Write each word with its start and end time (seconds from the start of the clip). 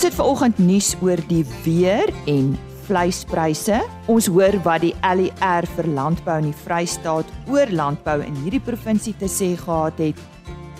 Ons 0.00 0.08
het 0.08 0.16
vanoggend 0.16 0.60
nuus 0.64 0.86
oor 1.04 1.20
die 1.28 1.42
weer 1.60 2.08
en 2.32 2.54
vleispryse. 2.86 3.82
Ons 4.08 4.30
hoor 4.32 4.56
wat 4.64 4.80
die 4.80 4.94
LER 5.04 5.68
vir 5.74 5.90
landbou 5.92 6.38
in 6.40 6.48
die 6.48 6.56
Vrystaat 6.62 7.28
oor 7.52 7.68
landbou 7.68 8.16
in 8.24 8.40
hierdie 8.40 8.62
provinsie 8.64 9.12
te 9.20 9.28
sê 9.28 9.50
gehad 9.60 10.00
het. 10.00 10.24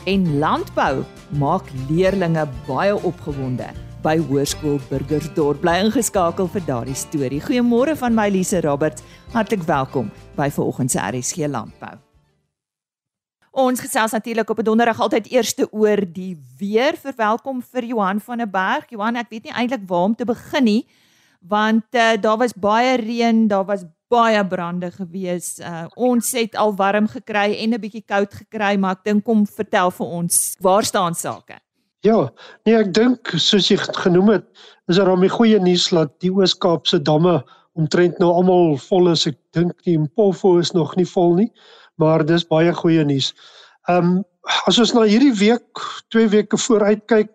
En 0.09 0.25
landbou 0.41 1.05
maak 1.37 1.69
leerdlinge 1.93 2.49
baie 2.65 2.97
opgewonde 2.97 3.69
by 4.01 4.17
Hoërskool 4.25 4.81
Burgersdorp. 4.89 5.61
Bly 5.61 5.83
ingeskakel 5.85 6.49
vir 6.57 6.71
daardie 6.73 6.97
storie. 6.97 7.45
Goeiemôre 7.45 8.01
van 8.01 8.17
my 8.17 8.31
Lise 8.33 8.65
Roberts. 8.65 9.05
Hartlik 9.37 9.69
welkom 9.69 10.09
by 10.41 10.49
vanoggend 10.49 10.97
se 10.97 11.11
RSG 11.13 11.45
Landbou. 11.45 11.99
Ons 13.51 13.81
gesels 13.81 14.13
natuurlik 14.13 14.51
op 14.51 14.59
'n 14.59 14.65
donderdag 14.65 15.01
altyd 15.01 15.31
eerste 15.31 15.73
oor 15.73 16.01
die 16.13 16.39
weer. 16.59 16.97
Verwelkom 16.97 17.63
vir 17.63 17.85
Johan 17.85 18.21
van 18.21 18.39
der 18.39 18.51
Berg. 18.51 18.85
Johan, 18.89 19.17
ek 19.17 19.31
weet 19.31 19.45
nie 19.45 19.53
eintlik 19.53 19.87
waar 19.87 20.05
om 20.05 20.15
te 20.15 20.25
begin 20.25 20.65
nie 20.65 20.87
want 21.41 21.85
uh, 21.91 22.13
daar 22.21 22.37
was 22.37 22.53
baie 22.53 22.97
reën, 22.97 23.49
daar 23.49 23.65
was 23.65 23.85
baie 24.09 24.47
brande 24.47 24.91
gewees. 24.91 25.59
Uh, 25.59 25.87
ons 25.95 26.33
het 26.33 26.57
al 26.57 26.75
warm 26.77 27.09
gekry 27.09 27.57
en 27.57 27.75
'n 27.75 27.81
bietjie 27.81 28.05
koud 28.07 28.35
gekry, 28.35 28.77
maar 28.77 28.99
ek 28.99 29.05
dink 29.05 29.25
kom 29.25 29.47
vertel 29.47 29.91
vir 29.91 30.07
ons, 30.07 30.57
waar 30.61 30.85
staan 30.85 31.15
sake? 31.15 31.61
Ja, 32.01 32.31
nee, 32.65 32.77
ek 32.77 32.93
dink 32.95 33.29
soos 33.37 33.69
jy 33.69 33.77
genoem 33.77 34.29
het, 34.29 34.45
is 34.89 34.97
daar 34.97 35.13
om 35.13 35.21
die 35.21 35.29
goeie 35.29 35.61
nuus 35.61 35.89
dat 35.89 36.21
die 36.21 36.33
Oos-Kaapse 36.33 37.03
damme 37.03 37.45
omtrent 37.73 38.19
nou 38.19 38.33
almal 38.33 38.77
vol 38.77 39.11
is. 39.11 39.27
Ek 39.27 39.39
dink 39.53 39.73
die 39.85 39.99
Mpofu 39.99 40.59
is 40.61 40.73
nog 40.73 40.97
nie 40.97 41.07
vol 41.07 41.35
nie, 41.35 41.53
maar 42.01 42.25
dis 42.27 42.47
baie 42.49 42.73
goeie 42.83 43.05
nuus. 43.07 43.33
Ehm 43.89 44.17
um, 44.17 44.19
as 44.67 44.79
ons 44.81 44.95
na 44.97 45.05
hierdie 45.07 45.35
week, 45.37 45.83
2 46.15 46.31
weke 46.33 46.59
vooruit 46.59 47.03
kyk, 47.13 47.29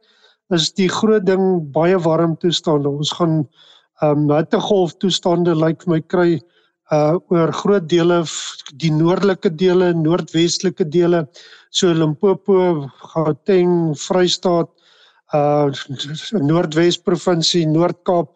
is 0.56 0.72
die 0.78 0.90
groot 0.90 1.26
ding 1.26 1.46
baie 1.74 1.98
warm 2.02 2.36
toestande. 2.42 2.90
Ons 2.90 3.14
gaan 3.20 3.44
ehm 4.04 4.26
um, 4.26 4.36
hittegolf 4.36 4.98
toestande 5.00 5.56
lyk 5.56 5.64
like 5.66 5.86
vir 5.86 5.94
my 5.94 6.02
kry 6.14 6.30
uh 6.94 7.18
oor 7.34 7.52
groot 7.62 7.88
dele 7.90 8.20
die 8.82 8.92
noordelike 8.94 9.50
dele, 9.58 9.94
noordwestelike 9.98 10.86
dele, 10.86 11.24
so 11.72 11.94
Limpopo, 11.94 12.90
Gauteng, 13.14 13.96
Vrystaat, 13.98 14.70
uh 15.34 15.72
Noordwes 16.42 17.00
provinsie, 17.02 17.66
Noord-Kaap 17.66 18.30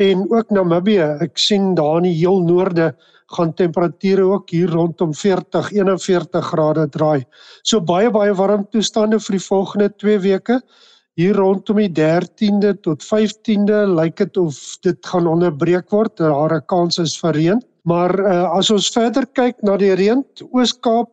en 0.00 0.24
ook 0.32 0.50
Namibië. 0.50 1.20
Ek 1.20 1.36
sien 1.38 1.74
daar 1.76 2.00
in 2.00 2.08
die 2.08 2.16
heel 2.22 2.40
noorde 2.40 2.94
gaan 3.36 3.54
temperature 3.54 4.22
ook 4.22 4.50
hier 4.50 4.70
rondom 4.70 5.14
40, 5.14 5.70
41 5.72 6.46
grade 6.52 6.88
draai. 6.88 7.24
So 7.62 7.80
baie 7.80 8.10
baie 8.10 8.34
warm 8.34 8.66
toestande 8.70 9.20
vir 9.20 9.38
die 9.38 9.44
volgende 9.46 9.90
2 10.02 10.18
weke 10.26 10.60
hier 11.20 11.36
rondom 11.36 11.80
die 11.82 11.92
13de 11.92 12.74
tot 12.82 13.04
15de 13.04 13.84
lyk 13.94 14.16
dit 14.22 14.36
of 14.40 14.58
dit 14.86 14.98
gaan 15.06 15.26
onderbreek 15.26 15.90
word. 15.90 16.16
Daar 16.16 16.56
'n 16.56 16.66
kans 16.66 16.98
is 16.98 17.18
vir 17.18 17.34
reën. 17.34 17.62
Maar 17.84 18.12
uh, 18.20 18.50
as 18.56 18.70
ons 18.70 18.90
verder 18.90 19.26
kyk 19.26 19.62
na 19.62 19.76
die 19.76 19.94
reën, 19.94 20.24
Oos-Kaap 20.52 21.10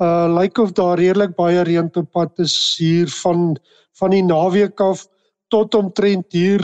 uh 0.00 0.26
lyk 0.34 0.58
of 0.58 0.72
daar 0.72 0.98
redelik 0.98 1.36
baie 1.36 1.62
reën 1.62 1.90
op 1.94 2.10
pad 2.12 2.38
is 2.38 2.76
hier 2.78 3.08
van 3.22 3.56
van 4.00 4.10
die 4.10 4.22
naweek 4.24 4.80
af 4.80 5.06
tot 5.48 5.74
omtrent 5.74 6.32
hier 6.32 6.62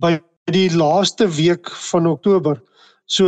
by 0.00 0.18
die 0.50 0.68
laaste 0.72 1.28
week 1.28 1.70
van 1.90 2.06
Oktober. 2.06 2.60
So 3.06 3.26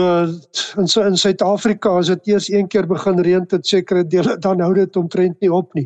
in 0.81 0.87
in 1.05 1.17
Suid-Afrika 1.21 1.99
as 1.99 2.09
dit 2.09 2.31
eers 2.33 2.49
een 2.49 2.69
keer 2.69 2.87
begin 2.89 3.21
reën 3.21 3.45
tot 3.47 3.67
sekere 3.67 4.05
dele 4.09 4.39
dan 4.47 4.61
hou 4.65 4.73
dit 4.75 4.97
omtrent 4.97 5.37
nie 5.41 5.53
op 5.53 5.75
nie. 5.77 5.85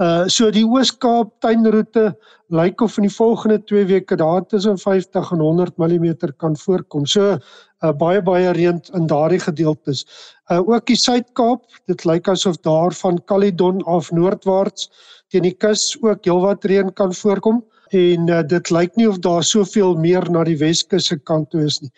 Uh 0.00 0.24
so 0.32 0.50
die 0.50 0.64
Oos-Kaap 0.64 1.34
tuinroete 1.44 2.14
lyk 2.48 2.80
of 2.80 2.96
in 2.96 3.04
die 3.04 3.12
volgende 3.12 3.58
2 3.68 3.84
weke 3.90 4.16
daar 4.16 4.46
tussen 4.48 4.78
50 4.80 5.32
en 5.32 5.44
100 5.44 5.76
mm 5.76 6.14
kan 6.38 6.56
voorkom. 6.56 7.04
So 7.06 7.36
uh 7.36 7.92
baie 7.92 8.22
baie 8.22 8.52
reën 8.56 8.80
in 8.96 9.06
daardie 9.06 9.40
gedeeltes. 9.44 10.06
Uh 10.50 10.64
ook 10.64 10.86
die 10.86 10.96
Suid-Kaap, 10.96 11.68
dit 11.86 12.04
lyk 12.08 12.28
asof 12.28 12.56
daar 12.64 12.96
van 12.96 13.20
Caledon 13.24 13.84
af 13.84 14.10
noordwaarts 14.10 14.88
teen 15.28 15.44
die 15.44 15.52
kus 15.52 15.98
ook 16.00 16.24
heelwat 16.24 16.64
reën 16.64 16.92
kan 16.96 17.12
voorkom 17.12 17.60
en 17.92 18.28
uh, 18.28 18.40
dit 18.44 18.70
lyk 18.70 18.96
nie 18.96 19.08
of 19.08 19.18
daar 19.24 19.44
soveel 19.44 19.96
meer 20.00 20.24
na 20.32 20.44
die 20.44 20.56
Weskus 20.60 21.08
se 21.08 21.16
kant 21.18 21.50
toe 21.50 21.64
is 21.64 21.80
nie. 21.80 21.92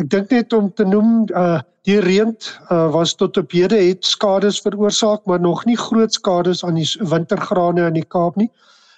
Ek 0.00 0.08
dink 0.08 0.30
net 0.32 0.54
om 0.56 0.70
te 0.72 0.86
noem 0.88 1.28
uh 1.36 1.60
die 1.88 1.98
reën 2.00 2.30
uh 2.72 2.86
was 2.92 3.12
tot 3.20 3.36
op 3.40 3.52
hede 3.52 3.76
het 3.76 4.04
skades 4.04 4.60
veroorsaak, 4.64 5.26
maar 5.28 5.40
nog 5.40 5.64
nie 5.68 5.76
groot 5.76 6.12
skades 6.12 6.62
aan 6.64 6.76
die 6.80 6.88
wintergrane 7.12 7.86
in 7.88 7.96
die 7.98 8.06
Kaap 8.14 8.36
nie. 8.40 8.48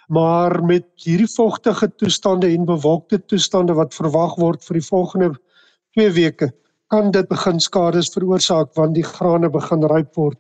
Maar 0.08 0.60
met 0.66 0.86
hierdie 1.02 1.30
vogtige 1.30 1.88
toestande 1.98 2.50
en 2.50 2.66
bewolkte 2.68 3.18
toestande 3.26 3.74
wat 3.78 3.94
verwag 3.94 4.36
word 4.38 4.62
vir 4.66 4.78
die 4.78 4.86
volgende 4.86 5.30
2 5.98 6.10
weke, 6.18 6.50
kan 6.90 7.10
dit 7.10 7.28
begin 7.30 7.58
skades 7.62 8.10
veroorsaak 8.14 8.74
want 8.78 8.94
die 8.94 9.06
grane 9.06 9.50
begin 9.50 9.86
ryp 9.94 10.14
word. 10.18 10.38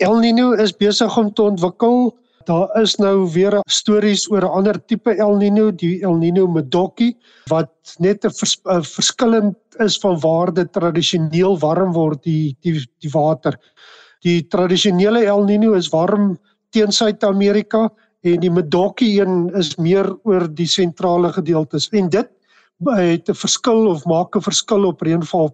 El 0.00 0.18
Niño 0.22 0.52
is 0.58 0.74
besig 0.74 1.18
om 1.18 1.30
te 1.30 1.46
ontwikkel 1.46 2.10
Daar 2.44 2.80
is 2.80 2.94
nou 2.96 3.28
weer 3.32 3.60
stories 3.70 4.30
oor 4.30 4.42
'n 4.42 4.54
ander 4.58 4.78
tipe 4.86 5.14
El 5.14 5.36
Niño, 5.38 5.70
die 5.70 6.02
El 6.02 6.16
Niño 6.18 6.46
Medoki 6.48 7.16
wat 7.50 7.72
net 7.98 8.24
'n 8.24 8.30
vers, 8.30 8.56
verskillend 8.94 9.56
is 9.78 9.98
van 9.98 10.18
waar 10.20 10.52
dit 10.52 10.72
tradisioneel 10.72 11.58
warm 11.58 11.92
word 11.92 12.22
die 12.22 12.56
die 12.60 12.80
die 13.00 13.10
water. 13.12 13.58
Die 14.22 14.42
tradisionele 14.48 15.24
El 15.24 15.44
Niño 15.44 15.74
is 15.76 15.90
warm 15.92 16.38
teen 16.70 16.92
Suid-Amerika 16.92 17.90
en 18.22 18.40
die 18.40 18.50
Medoki 18.50 19.20
een 19.20 19.50
is 19.54 19.76
meer 19.76 20.16
oor 20.24 20.48
die 20.48 20.66
sentrale 20.66 21.32
gedeeltes. 21.32 21.88
En 21.92 22.08
dit 22.08 22.28
het 22.86 23.28
'n 23.28 23.34
verskil 23.34 23.86
of 23.86 24.04
maak 24.04 24.36
'n 24.36 24.40
verskil 24.40 24.86
op 24.86 25.02
reënval 25.02 25.50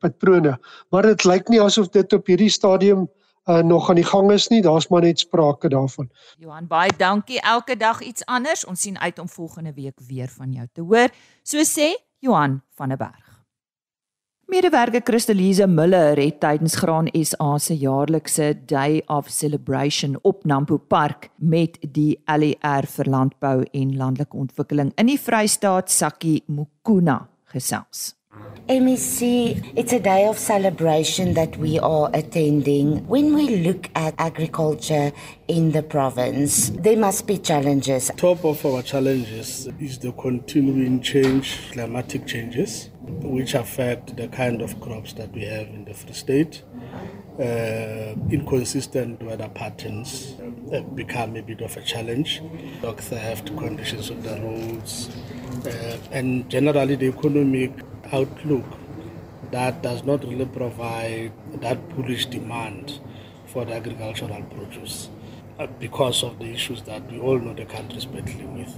patrone. 0.00 0.58
Maar 0.90 1.02
dit 1.02 1.24
lyk 1.24 1.48
nie 1.48 1.60
asof 1.60 1.88
dit 1.88 2.12
op 2.12 2.26
hierdie 2.26 2.50
stadium 2.50 3.08
uh, 3.46 3.62
nog 3.62 3.88
aan 3.88 3.94
die 3.94 4.04
gang 4.04 4.30
is 4.32 4.48
nie. 4.48 4.62
Daar's 4.62 4.88
maar 4.88 5.02
net 5.02 5.18
sprake 5.18 5.68
daarvan. 5.68 6.10
Johan, 6.38 6.66
baie 6.66 6.92
dankie. 6.96 7.40
Elke 7.40 7.76
dag 7.76 8.00
iets 8.00 8.24
anders. 8.24 8.64
Ons 8.64 8.80
sien 8.80 8.98
uit 8.98 9.18
om 9.18 9.28
volgende 9.28 9.72
week 9.72 10.00
weer 10.06 10.28
van 10.28 10.52
jou 10.52 10.66
te 10.72 10.80
hoor. 10.80 11.08
So 11.42 11.62
sê 11.64 11.94
Johan 12.18 12.62
van 12.74 12.88
der 12.88 12.96
Berg. 12.96 13.26
Medewerker 14.46 15.00
Christelise 15.02 15.66
Müller 15.66 16.20
het 16.22 16.36
tydens 16.40 16.76
Graan 16.78 17.08
SA 17.10 17.56
se 17.58 17.74
jaarlikse 17.74 18.52
Day 18.66 19.02
of 19.06 19.26
Celebration 19.28 20.18
op 20.22 20.44
Nampo 20.44 20.76
Park 20.78 21.30
met 21.36 21.78
die 21.82 22.20
LER 22.26 22.86
vir 22.86 23.10
landbou 23.10 23.64
en 23.72 23.96
landelike 23.96 24.36
ontwikkeling 24.36 24.92
in 24.94 25.10
die 25.10 25.18
Vrystaat 25.18 25.90
Sakkie 25.90 26.44
Mukuna 26.46 27.24
gesels. 27.50 28.14
MEC, 28.68 29.72
it's 29.76 29.92
a 29.92 30.00
day 30.00 30.26
of 30.26 30.36
celebration 30.36 31.34
that 31.34 31.56
we 31.56 31.78
are 31.78 32.10
attending. 32.12 33.06
When 33.06 33.32
we 33.32 33.58
look 33.58 33.88
at 33.94 34.14
agriculture 34.18 35.12
in 35.46 35.70
the 35.70 35.84
province, 35.84 36.70
there 36.70 36.96
must 36.96 37.28
be 37.28 37.38
challenges. 37.38 38.10
Top 38.16 38.44
of 38.44 38.66
our 38.66 38.82
challenges 38.82 39.68
is 39.78 40.00
the 40.00 40.10
continuing 40.10 41.00
change, 41.00 41.70
climatic 41.70 42.26
changes, 42.26 42.90
which 43.04 43.54
affect 43.54 44.16
the 44.16 44.26
kind 44.26 44.60
of 44.60 44.80
crops 44.80 45.12
that 45.12 45.32
we 45.32 45.44
have 45.44 45.68
in 45.68 45.84
the 45.84 45.94
Free 45.94 46.12
State. 46.12 46.64
Uh, 47.38 48.16
inconsistent 48.32 49.22
weather 49.22 49.48
patterns 49.50 50.34
become 50.96 51.36
a 51.36 51.42
bit 51.42 51.60
of 51.60 51.76
a 51.76 51.82
challenge. 51.82 52.42
Dog 52.82 52.98
theft, 52.98 53.56
conditions 53.56 54.10
of 54.10 54.24
the 54.24 54.40
roads, 54.40 55.08
uh, 55.66 55.98
and 56.10 56.48
generally 56.50 56.96
the 56.96 57.06
economic 57.06 57.70
outlook 58.12 58.64
that 59.50 59.82
does 59.82 60.04
not 60.04 60.24
really 60.24 60.46
provide 60.46 61.32
that 61.60 61.88
bullish 61.94 62.26
demand 62.26 63.00
for 63.46 63.64
the 63.64 63.74
agricultural 63.74 64.42
produce 64.42 65.08
uh, 65.58 65.66
because 65.78 66.22
of 66.22 66.38
the 66.38 66.46
issues 66.46 66.82
that 66.82 67.10
we 67.10 67.18
all 67.18 67.38
know 67.38 67.54
the 67.54 67.64
country 67.64 67.98
is 67.98 68.06
battling 68.06 68.58
with. 68.58 68.76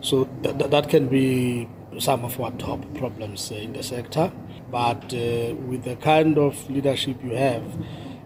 So 0.00 0.24
th- 0.42 0.58
th- 0.58 0.70
that 0.70 0.88
can 0.88 1.08
be 1.08 1.68
some 1.98 2.24
of 2.24 2.40
our 2.40 2.50
top 2.52 2.82
problems 2.94 3.50
uh, 3.52 3.56
in 3.56 3.72
the 3.72 3.82
sector. 3.82 4.32
But 4.70 5.14
uh, 5.14 5.54
with 5.54 5.84
the 5.84 5.96
kind 5.96 6.38
of 6.38 6.68
leadership 6.68 7.22
you 7.22 7.36
have 7.36 7.62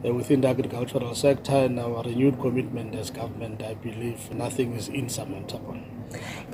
uh, 0.05 0.15
within 0.15 0.41
the 0.41 0.49
agricultural 0.49 1.15
sector 1.15 1.53
and 1.53 1.79
our 1.79 2.03
renewed 2.03 2.41
commitment 2.41 2.95
as 2.95 3.11
government, 3.11 3.63
I 3.63 3.75
believe 3.75 4.33
nothing 4.33 4.73
is 4.73 4.89
insurmountable. 4.89 5.79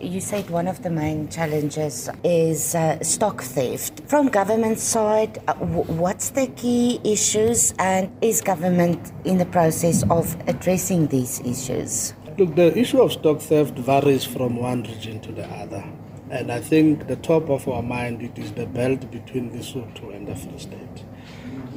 You 0.01 0.21
said 0.21 0.51
one 0.51 0.69
of 0.69 0.83
the 0.83 0.91
main 0.91 1.29
challenges 1.29 2.11
is 2.23 2.75
uh, 2.75 3.03
stock 3.03 3.43
theft. 3.43 4.03
From 4.07 4.29
government 4.29 4.79
side, 4.79 5.39
uh, 5.49 5.55
what's 5.55 6.31
the 6.31 6.49
key 6.49 7.01
issues 7.03 7.73
and 7.79 8.15
is 8.21 8.43
government 8.43 9.13
in 9.25 9.39
the 9.39 9.47
process 9.47 10.05
of 10.11 10.37
addressing 10.47 11.07
these 11.07 11.41
issues? 11.41 12.13
Look, 12.39 12.55
the 12.55 12.77
issue 12.77 13.01
of 13.01 13.13
stock 13.13 13.41
theft 13.41 13.79
varies 13.79 14.25
from 14.25 14.57
one 14.57 14.83
region 14.83 15.21
to 15.21 15.33
the 15.33 15.47
other. 15.47 15.83
And 16.31 16.53
I 16.53 16.61
think 16.61 17.07
the 17.07 17.17
top 17.17 17.49
of 17.49 17.67
our 17.69 17.83
mind 17.83 18.21
it 18.21 18.39
is 18.39 18.53
the 18.53 18.67
belt 18.67 19.11
between 19.11 19.51
Lesotho 19.51 20.15
and 20.15 20.27
the 20.27 20.37
Free 20.37 20.59
State. 20.59 21.05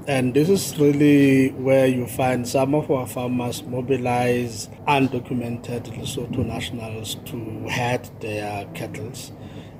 And 0.10 0.34
this 0.34 0.50
is 0.50 0.76
really 0.80 1.50
where 1.50 1.86
you 1.86 2.08
find 2.08 2.48
some 2.48 2.74
of 2.74 2.90
our 2.90 3.06
farmers 3.06 3.62
mobilize 3.62 4.68
undocumented 4.88 5.84
Lesotho 5.84 6.44
nationals 6.44 7.18
to 7.26 7.70
herd 7.70 8.10
their 8.20 8.66
cattle 8.74 9.12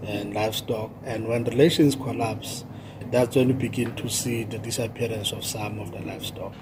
and 0.04 0.36
livestock. 0.36 0.92
And 1.04 1.28
when 1.28 1.46
relations 1.46 1.96
collapse, 1.96 2.64
that's 3.10 3.36
when 3.36 3.48
you 3.48 3.56
begin 3.56 3.96
to 3.96 4.08
see 4.08 4.44
the 4.44 4.60
disappearance 4.60 5.32
of 5.32 5.44
some 5.44 5.80
of 5.80 5.92
the 5.94 6.02
livestock. 6.02 6.54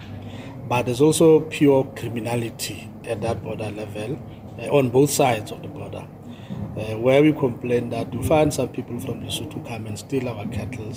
But 0.69 0.85
there's 0.85 1.01
also 1.01 1.41
pure 1.41 1.83
criminality 1.97 2.89
at 3.03 3.19
that 3.19 3.43
border 3.43 3.69
level 3.69 4.17
uh, 4.59 4.67
on 4.73 4.91
both 4.91 5.09
sides 5.09 5.51
of 5.51 5.61
the 5.61 5.67
border. 5.67 6.07
Uh, 6.77 6.95
where 6.99 7.23
we 7.23 7.33
complain 7.33 7.89
that 7.89 8.13
we 8.15 8.23
find 8.25 8.53
some 8.53 8.69
people 8.69 8.99
from 8.99 9.19
Lesotho 9.23 9.67
come 9.67 9.87
and 9.87 9.97
steal 9.97 10.29
our 10.29 10.45
cattle, 10.47 10.93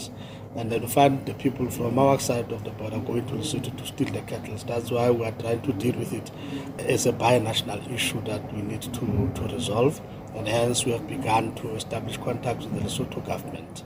and 0.57 0.71
then 0.71 0.87
find 0.89 1.25
the 1.27 1.35
people 1.35 1.71
from 1.71 1.99
our 1.99 2.19
side 2.19 2.51
of 2.51 2.65
the 2.65 2.71
border 2.71 2.99
going 2.99 3.25
to 3.27 3.35
Lesotho 3.35 3.77
to 3.77 3.87
steal 3.87 4.13
the 4.13 4.21
cattle. 4.23 4.57
That's 4.67 4.91
why 4.91 5.11
we 5.11 5.25
are 5.25 5.33
trying 5.33 5.63
to 5.63 5.73
deal 5.75 5.97
with 5.97 6.13
it 6.13 6.31
as 6.79 7.07
a 7.07 7.13
bi-national 7.13 7.81
issue 7.93 8.21
that 8.25 8.53
we 8.53 8.63
need 8.63 8.83
to, 8.83 9.31
to 9.35 9.49
resolve, 9.53 10.01
and 10.35 10.49
hence 10.49 10.85
we 10.85 10.93
have 10.93 11.07
begun 11.07 11.55
to 11.57 11.75
establish 11.75 12.17
contacts 12.17 12.67
with 12.67 12.83
the 12.83 12.89
Lesotho 12.89 13.25
government. 13.27 13.85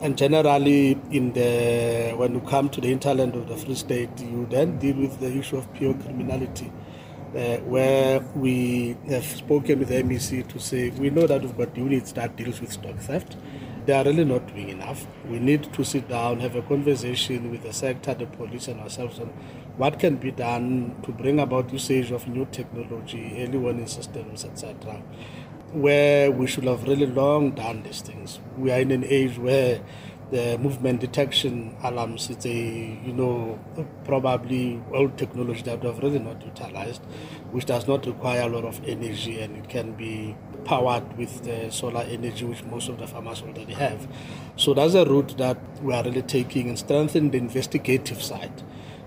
And 0.00 0.16
generally, 0.16 0.92
in 1.10 1.32
the 1.32 2.12
when 2.16 2.34
you 2.34 2.40
come 2.40 2.68
to 2.68 2.80
the 2.80 2.88
hinterland 2.88 3.34
of 3.34 3.48
the 3.48 3.56
Free 3.56 3.74
State, 3.74 4.10
you 4.20 4.46
then 4.48 4.78
deal 4.78 4.96
with 4.96 5.18
the 5.18 5.36
issue 5.36 5.56
of 5.56 5.72
pure 5.74 5.94
criminality, 5.94 6.70
uh, 7.34 7.56
where 7.66 8.20
we 8.36 8.96
have 9.08 9.24
spoken 9.24 9.80
with 9.80 9.88
the 9.88 10.02
MEC 10.02 10.46
to 10.48 10.60
say 10.60 10.90
we 10.90 11.10
know 11.10 11.26
that 11.26 11.42
we've 11.42 11.56
got 11.56 11.76
units 11.76 12.12
that 12.12 12.36
deals 12.36 12.60
with 12.60 12.72
stock 12.72 12.96
theft. 12.98 13.36
They 13.88 13.94
are 13.94 14.04
really 14.04 14.26
not 14.26 14.46
doing 14.48 14.68
enough. 14.68 15.06
We 15.30 15.38
need 15.38 15.72
to 15.72 15.82
sit 15.82 16.10
down, 16.10 16.40
have 16.40 16.54
a 16.56 16.60
conversation 16.60 17.50
with 17.50 17.62
the 17.62 17.72
sector, 17.72 18.12
the 18.12 18.26
police, 18.26 18.68
and 18.68 18.80
ourselves 18.80 19.18
on 19.18 19.28
what 19.78 19.98
can 19.98 20.16
be 20.16 20.30
done 20.30 20.94
to 21.04 21.10
bring 21.10 21.40
about 21.40 21.72
usage 21.72 22.10
of 22.10 22.28
new 22.28 22.44
technology, 22.52 23.42
early 23.42 23.56
warning 23.56 23.86
systems, 23.86 24.44
etc 24.44 25.02
where 25.72 26.30
we 26.30 26.46
should 26.46 26.64
have 26.64 26.82
really 26.88 27.06
long 27.06 27.50
done 27.50 27.82
these 27.82 28.00
things. 28.00 28.40
We 28.56 28.70
are 28.72 28.80
in 28.80 28.90
an 28.90 29.04
age 29.04 29.38
where 29.38 29.80
the 30.30 30.58
movement 30.58 31.00
detection 31.00 31.74
alarms 31.82 32.28
it's 32.28 32.44
a 32.44 32.50
you 32.50 33.14
know 33.14 33.58
probably 34.04 34.78
old 34.92 35.16
technology 35.16 35.62
that 35.62 35.80
we 35.80 35.88
have 35.88 35.98
really 36.02 36.18
not 36.18 36.44
utilized, 36.44 37.02
which 37.50 37.64
does 37.64 37.86
not 37.86 38.06
require 38.06 38.42
a 38.42 38.48
lot 38.48 38.64
of 38.64 38.80
energy 38.86 39.40
and 39.40 39.56
it 39.56 39.68
can 39.68 39.92
be 39.92 40.36
powered 40.68 41.16
with 41.16 41.44
the 41.44 41.70
solar 41.72 42.02
energy 42.02 42.44
which 42.44 42.62
most 42.64 42.90
of 42.90 42.98
the 42.98 43.06
farmers 43.06 43.40
already 43.40 43.72
have. 43.72 44.06
So 44.56 44.74
that's 44.74 44.92
a 44.92 45.04
route 45.06 45.38
that 45.38 45.56
we 45.82 45.94
are 45.94 46.04
really 46.04 46.20
taking 46.20 46.68
and 46.68 46.78
strengthening 46.78 47.30
the 47.30 47.38
investigative 47.38 48.22
side 48.22 48.62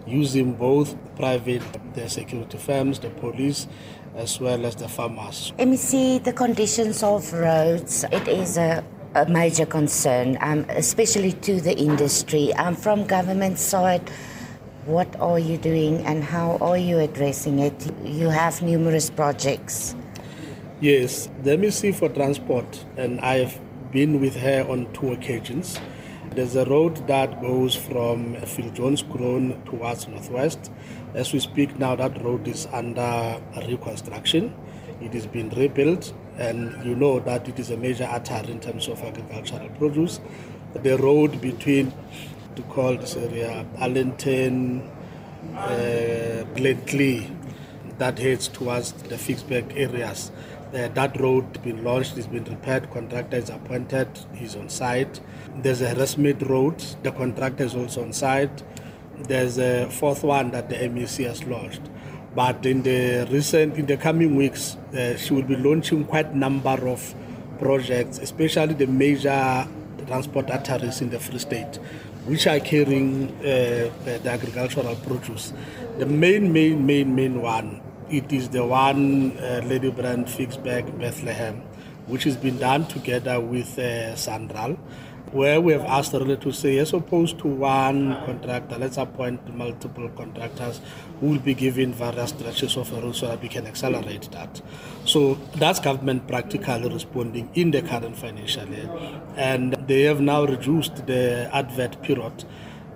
using 0.07 0.53
both 0.53 0.95
private 1.15 1.61
the 1.93 2.09
security 2.09 2.57
firms, 2.57 2.97
the 2.97 3.11
police, 3.11 3.67
as 4.15 4.39
well 4.39 4.65
as 4.65 4.75
the 4.75 4.87
farmers. 4.87 5.53
MEC, 5.59 6.23
the 6.23 6.33
conditions 6.33 7.03
of 7.03 7.31
roads, 7.31 8.05
it 8.11 8.27
is 8.27 8.57
a, 8.57 8.83
a 9.13 9.27
major 9.27 9.67
concern, 9.67 10.39
um, 10.41 10.65
especially 10.69 11.33
to 11.33 11.61
the 11.61 11.77
industry. 11.77 12.51
Um, 12.55 12.75
from 12.75 13.05
government 13.05 13.59
side, 13.59 14.09
what 14.85 15.15
are 15.19 15.37
you 15.37 15.57
doing 15.57 16.03
and 16.07 16.23
how 16.23 16.57
are 16.57 16.77
you 16.77 16.97
addressing 16.97 17.59
it? 17.59 17.91
You 18.03 18.29
have 18.29 18.63
numerous 18.63 19.11
projects. 19.11 19.95
Yes, 20.81 21.29
the 21.43 21.51
MEC 21.57 21.93
for 21.93 22.09
Transport, 22.09 22.85
and 22.97 23.21
I've 23.21 23.59
been 23.91 24.19
with 24.19 24.35
her 24.37 24.65
on 24.67 24.91
two 24.93 25.11
occasions. 25.11 25.79
There's 26.31 26.55
a 26.55 26.65
road 26.65 27.05
that 27.05 27.39
goes 27.39 27.75
from 27.75 28.33
Phil 28.47 28.71
Jones 28.71 29.03
Grown 29.03 29.61
towards 29.63 30.07
Northwest. 30.07 30.71
As 31.13 31.33
we 31.33 31.39
speak 31.39 31.77
now, 31.77 31.95
that 31.97 32.23
road 32.23 32.47
is 32.47 32.65
under 32.73 33.39
reconstruction. 33.67 34.55
It 35.01 35.13
is 35.13 35.27
being 35.27 35.51
rebuilt, 35.51 36.13
and 36.39 36.83
you 36.83 36.95
know 36.95 37.19
that 37.19 37.47
it 37.47 37.59
is 37.59 37.69
a 37.69 37.77
major 37.77 38.05
artery 38.05 38.49
in 38.51 38.59
terms 38.59 38.87
of 38.87 39.03
agricultural 39.03 39.69
produce. 39.77 40.19
The 40.73 40.97
road 40.97 41.39
between, 41.41 41.93
to 42.55 42.63
call 42.63 42.97
this 42.97 43.15
area, 43.15 43.67
Allenton, 43.77 44.89
uh, 45.55 46.43
Glentley, 46.55 47.29
that 47.99 48.17
heads 48.17 48.47
towards 48.47 48.93
the 48.93 49.15
Fixburg 49.15 49.77
areas. 49.77 50.31
Uh, 50.73 50.87
that 50.89 51.19
road 51.19 51.45
has 51.53 51.57
been 51.65 51.83
launched, 51.83 52.17
it's 52.17 52.27
been 52.27 52.45
repaired, 52.45 52.89
contractor 52.91 53.35
is 53.35 53.49
appointed, 53.49 54.07
he's 54.33 54.55
on 54.55 54.69
site. 54.69 55.19
There's 55.57 55.81
a 55.81 55.93
Harrismith 55.93 56.47
Road, 56.47 56.81
the 57.03 57.11
contractor 57.11 57.65
is 57.65 57.75
also 57.75 58.03
on 58.03 58.13
site. 58.13 58.63
There's 59.27 59.57
a 59.57 59.89
fourth 59.89 60.23
one 60.23 60.51
that 60.51 60.69
the 60.69 60.75
MEC 60.75 61.27
has 61.27 61.43
launched. 61.43 61.81
But 62.33 62.65
in 62.65 62.83
the 62.83 63.27
recent, 63.29 63.75
in 63.75 63.85
the 63.85 63.97
coming 63.97 64.37
weeks, 64.37 64.77
uh, 64.95 65.17
she 65.17 65.33
will 65.33 65.43
be 65.43 65.57
launching 65.57 66.05
quite 66.05 66.27
a 66.27 66.37
number 66.37 66.87
of 66.87 67.13
projects, 67.59 68.19
especially 68.19 68.73
the 68.73 68.87
major 68.87 69.67
transport 70.07 70.49
arteries 70.49 71.01
in 71.01 71.09
the 71.09 71.19
Free 71.19 71.39
State, 71.39 71.75
which 72.25 72.47
are 72.47 72.61
carrying 72.61 73.29
uh, 73.39 73.91
the 74.05 74.21
agricultural 74.25 74.95
produce. 74.95 75.51
The 75.97 76.05
main, 76.05 76.53
main, 76.53 76.85
main, 76.85 77.13
main 77.13 77.41
one, 77.41 77.81
it 78.11 78.31
is 78.33 78.49
the 78.49 78.65
one 78.65 79.37
uh, 79.37 79.61
Lady 79.65 79.89
Brand 79.89 80.27
Fixback 80.27 80.99
Bethlehem, 80.99 81.61
which 82.07 82.25
has 82.25 82.35
been 82.35 82.57
done 82.57 82.85
together 82.87 83.39
with 83.39 83.79
uh, 83.79 84.15
Sandral 84.15 84.77
where 85.31 85.61
we 85.61 85.71
have 85.71 85.85
asked 85.85 86.13
really 86.13 86.35
to 86.37 86.51
say, 86.51 86.77
as 86.77 86.93
opposed 86.93 87.39
to 87.39 87.47
one 87.47 88.13
contractor, 88.25 88.77
let's 88.77 88.97
appoint 88.97 89.55
multiple 89.55 90.09
contractors 90.09 90.81
who 91.19 91.27
will 91.27 91.39
be 91.39 91.53
given 91.53 91.93
various 91.93 92.31
stretches 92.31 92.75
of 92.75 92.91
a 92.91 93.01
road 93.01 93.15
so 93.15 93.27
that 93.27 93.41
we 93.41 93.47
can 93.47 93.65
accelerate 93.65 94.29
that. 94.31 94.61
So 95.05 95.35
that's 95.55 95.79
government 95.79 96.27
practically 96.27 96.89
responding 96.89 97.49
in 97.53 97.71
the 97.71 97.81
current 97.81 98.17
financial 98.17 98.67
year. 98.67 98.89
And 99.37 99.73
they 99.87 100.01
have 100.03 100.19
now 100.19 100.45
reduced 100.45 101.07
the 101.07 101.49
advert 101.53 102.01
period 102.01 102.43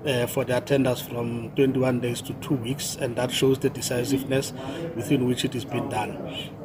uh, 0.05 0.27
for 0.27 0.45
their 0.45 0.61
tenders 0.61 1.01
from 1.01 1.51
21 1.55 1.99
days 1.99 2.21
to 2.21 2.33
two 2.35 2.55
weeks, 2.55 2.95
and 2.95 3.15
that 3.15 3.31
shows 3.31 3.59
the 3.59 3.69
decisiveness 3.69 4.53
within 4.95 5.25
which 5.27 5.45
it 5.45 5.55
is 5.55 5.65
being 5.65 5.89
done. 5.89 6.17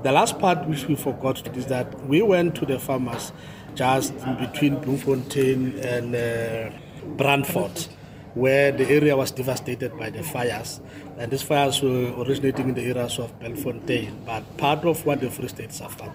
The 0.03 0.13
last 0.13 0.39
part, 0.39 0.67
which 0.69 0.87
we 0.87 0.97
forgot, 0.97 1.57
is 1.57 1.67
that 1.67 2.07
we 2.07 2.23
went 2.23 2.55
to 2.57 2.67
the 2.67 2.79
farmers 2.79 3.33
just 3.75 4.15
between 4.39 4.77
Bloemfontein 4.77 5.79
and 5.79 6.15
uh, 6.15 6.71
Brandfort, 7.17 7.89
where 8.35 8.73
the 8.73 8.89
area 8.89 9.17
was 9.17 9.31
devastated 9.31 9.97
by 9.99 10.11
the 10.11 10.23
fires. 10.23 10.81
And 11.19 11.31
these 11.31 11.43
fires 11.43 11.83
were 11.83 12.13
originating 12.23 12.69
in 12.69 12.75
the 12.75 12.83
areas 12.83 13.19
of 13.19 13.39
Belfontein, 13.41 14.25
but 14.25 14.57
part 14.57 14.85
of 14.85 15.05
what 15.05 15.21
the 15.21 15.31
Free 15.31 15.49
State 15.49 15.73
suffered. 15.73 16.13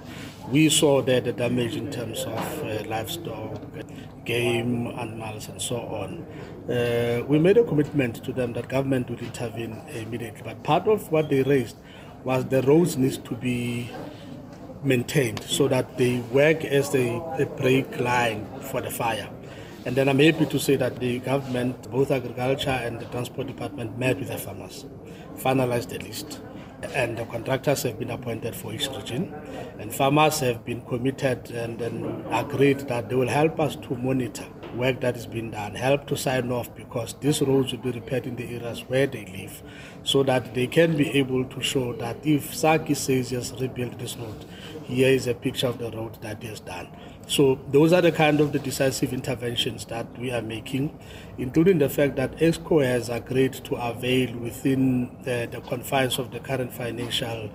We 0.50 0.70
saw 0.70 1.02
there 1.02 1.22
the 1.22 1.34
damage 1.34 1.76
in 1.76 1.92
terms 1.92 2.24
of 2.24 2.64
uh, 2.64 2.84
livestock, 2.88 3.62
game, 4.26 4.88
animals, 4.88 5.50
and 5.50 5.62
so 5.62 5.78
on. 5.78 6.26
Uh, 6.72 7.24
we 7.28 7.38
made 7.40 7.58
a 7.58 7.64
commitment 7.64 8.24
to 8.24 8.32
them 8.32 8.54
that 8.54 8.68
government 8.68 9.10
would 9.10 9.22
intervene 9.22 9.82
immediately, 9.94 10.42
but 10.44 10.64
part 10.64 10.88
of 10.88 11.12
what 11.12 11.30
they 11.30 11.44
raised 11.44 11.76
was 12.24 12.46
the 12.46 12.62
roads 12.64 12.98
needs 12.98 13.18
to 13.20 13.36
be 13.36 13.90
maintained 14.84 15.44
so 15.44 15.68
that 15.68 15.98
they 15.98 16.20
work 16.32 16.64
as 16.64 16.94
a, 16.96 17.18
a 17.40 17.46
break 17.46 18.00
line 18.00 18.48
for 18.62 18.82
the 18.82 18.90
fire. 18.90 19.30
And 19.86 19.96
then 19.96 20.10
I'm 20.10 20.18
happy 20.18 20.48
to 20.48 20.60
say 20.60 20.78
that 20.78 21.00
the 21.00 21.20
government, 21.20 21.92
both 21.92 22.10
agriculture 22.10 22.72
and 22.72 23.00
the 23.00 23.06
transport 23.06 23.46
department, 23.46 24.00
met 24.00 24.18
with 24.18 24.30
the 24.30 24.38
farmers, 24.38 24.84
finalized 25.38 25.90
the 25.90 26.00
list. 26.00 26.42
And 26.96 27.18
the 27.18 27.26
contractors 27.26 27.84
have 27.84 28.00
been 28.00 28.10
appointed 28.10 28.56
for 28.56 28.74
each 28.74 28.88
region. 28.90 29.32
And 29.78 29.94
farmers 29.94 30.40
have 30.40 30.66
been 30.66 30.82
committed 30.82 31.52
and, 31.52 31.80
agreed 32.34 32.80
that 32.88 33.10
they 33.10 33.16
will 33.16 33.28
help 33.28 33.60
us 33.60 33.76
to 33.76 33.96
monitor 33.96 34.46
work 34.76 35.02
that 35.02 35.16
is 35.16 35.26
being 35.26 35.52
done, 35.52 35.76
help 35.76 36.08
to 36.08 36.18
sign 36.18 36.52
off 36.52 36.74
because 36.76 37.14
these 37.22 37.42
roads 37.42 37.72
will 37.72 37.80
be 37.80 37.92
repaired 37.92 38.26
in 38.26 38.36
the 38.36 38.44
areas 38.44 38.82
where 38.88 39.08
they 39.08 39.26
live 39.26 39.64
so 40.04 40.24
that 40.24 40.54
they 40.54 40.68
can 40.68 40.98
be 40.98 41.10
able 41.12 41.46
to 41.46 41.62
show 41.62 41.94
that 41.94 42.18
if 42.26 42.54
Saki 42.54 42.94
says 42.94 43.32
yes, 43.32 43.54
rebuild 43.54 43.98
this 44.00 44.18
road, 44.18 44.46
here 44.84 45.10
is 45.10 45.28
a 45.28 45.34
picture 45.34 45.68
of 45.68 45.78
the 45.78 45.92
road 45.92 46.22
that 46.22 46.42
he 46.42 46.50
has 46.50 46.60
done. 46.60 46.88
So 47.28 47.60
those 47.72 47.92
are 47.92 48.02
the 48.02 48.12
kind 48.12 48.40
of 48.40 48.54
the 48.54 48.60
decisive 48.60 49.12
interventions 49.12 49.86
that 49.86 50.06
we 50.20 50.32
are 50.32 50.44
making, 50.44 50.98
including 51.38 51.80
the 51.80 51.90
fact 51.90 52.16
that 52.18 52.38
EXCO 52.38 52.86
has 52.86 53.10
agreed 53.10 53.54
to 53.66 53.76
avail 53.76 54.38
within 54.38 55.16
the, 55.24 55.48
the 55.52 55.62
confines 55.62 56.20
of 56.20 56.32
the 56.32 56.40
current 56.40 56.72
financial 56.72 57.50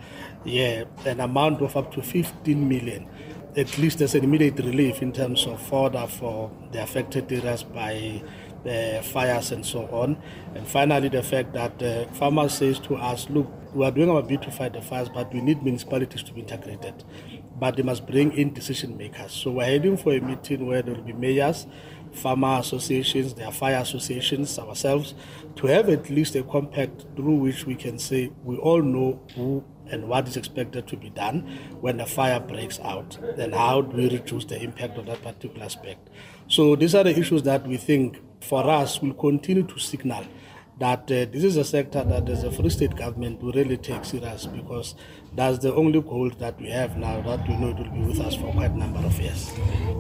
year 0.44 0.86
an 1.04 1.20
amount 1.20 1.60
of 1.60 1.76
up 1.76 1.92
to 1.92 2.02
15 2.02 2.66
million 2.66 3.06
at 3.56 3.78
least 3.78 3.98
there's 3.98 4.14
an 4.14 4.22
immediate 4.24 4.58
relief 4.58 5.02
in 5.02 5.12
terms 5.12 5.46
of 5.46 5.60
fodder 5.60 6.06
for 6.06 6.50
the 6.72 6.82
affected 6.82 7.30
areas 7.32 7.62
by 7.62 8.22
the 8.64 9.00
fires 9.02 9.50
and 9.50 9.64
so 9.64 9.86
on. 9.86 10.20
And 10.54 10.66
finally, 10.66 11.08
the 11.08 11.22
fact 11.22 11.52
that 11.54 11.82
uh, 11.82 12.06
farmers 12.12 12.54
says 12.54 12.78
to 12.80 12.96
us, 12.96 13.28
look, 13.30 13.50
we 13.74 13.84
are 13.84 13.90
doing 13.90 14.10
our 14.10 14.22
bit 14.22 14.42
to 14.42 14.50
fight 14.50 14.74
the 14.74 14.82
fires, 14.82 15.08
but 15.08 15.32
we 15.32 15.40
need 15.40 15.62
municipalities 15.62 16.22
to 16.24 16.32
be 16.32 16.40
integrated. 16.42 17.04
But 17.60 17.76
they 17.76 17.82
must 17.82 18.06
bring 18.06 18.32
in 18.32 18.52
decision 18.52 18.96
makers. 18.96 19.32
So 19.32 19.52
we're 19.52 19.66
heading 19.66 19.96
for 19.96 20.12
a 20.12 20.20
meeting 20.20 20.66
where 20.66 20.82
there 20.82 20.94
will 20.94 21.02
be 21.02 21.12
mayors, 21.12 21.66
farmer 22.12 22.58
associations, 22.58 23.34
their 23.34 23.52
fire 23.52 23.76
associations, 23.76 24.58
ourselves, 24.58 25.14
to 25.56 25.66
have 25.66 25.88
at 25.90 26.08
least 26.10 26.34
a 26.34 26.42
compact 26.42 27.04
through 27.14 27.36
which 27.36 27.66
we 27.66 27.74
can 27.74 27.98
say 27.98 28.32
we 28.42 28.56
all 28.56 28.82
know 28.82 29.20
who 29.36 29.62
and 29.90 30.08
what 30.08 30.26
is 30.26 30.36
expected 30.36 30.86
to 30.88 30.96
be 30.96 31.10
done 31.10 31.40
when 31.80 32.00
a 32.00 32.06
fire 32.06 32.40
breaks 32.40 32.80
out, 32.80 33.18
then 33.36 33.52
how 33.52 33.82
do 33.82 33.96
we 33.96 34.08
reduce 34.08 34.44
the 34.46 34.60
impact 34.62 34.96
of 34.96 35.06
that 35.06 35.22
particular 35.22 35.64
aspect. 35.64 36.08
So 36.48 36.76
these 36.76 36.94
are 36.94 37.04
the 37.04 37.18
issues 37.18 37.42
that 37.42 37.66
we 37.66 37.76
think 37.76 38.20
for 38.40 38.68
us 38.68 39.02
will 39.02 39.14
continue 39.14 39.64
to 39.64 39.78
signal 39.78 40.24
that 40.80 41.02
uh, 41.02 41.26
this 41.30 41.44
is 41.44 41.56
a 41.56 41.64
sector 41.64 42.02
that 42.02 42.28
as 42.28 42.42
a 42.42 42.50
free 42.50 42.70
state 42.70 42.96
government 42.96 43.42
we 43.42 43.52
really 43.52 43.76
take 43.76 44.02
serious 44.04 44.46
because 44.46 44.94
that's 45.34 45.58
the 45.58 45.74
only 45.74 46.00
gold 46.00 46.38
that 46.38 46.60
we 46.60 46.68
have 46.70 46.96
now 46.96 47.20
that 47.22 47.46
we 47.48 47.56
know 47.56 47.68
it 47.68 47.78
will 47.78 47.90
be 47.90 48.02
with 48.02 48.20
us 48.20 48.34
for 48.34 48.52
quite 48.52 48.70
a 48.72 48.78
number 48.78 48.98
of 49.00 49.18
years. 49.20 49.50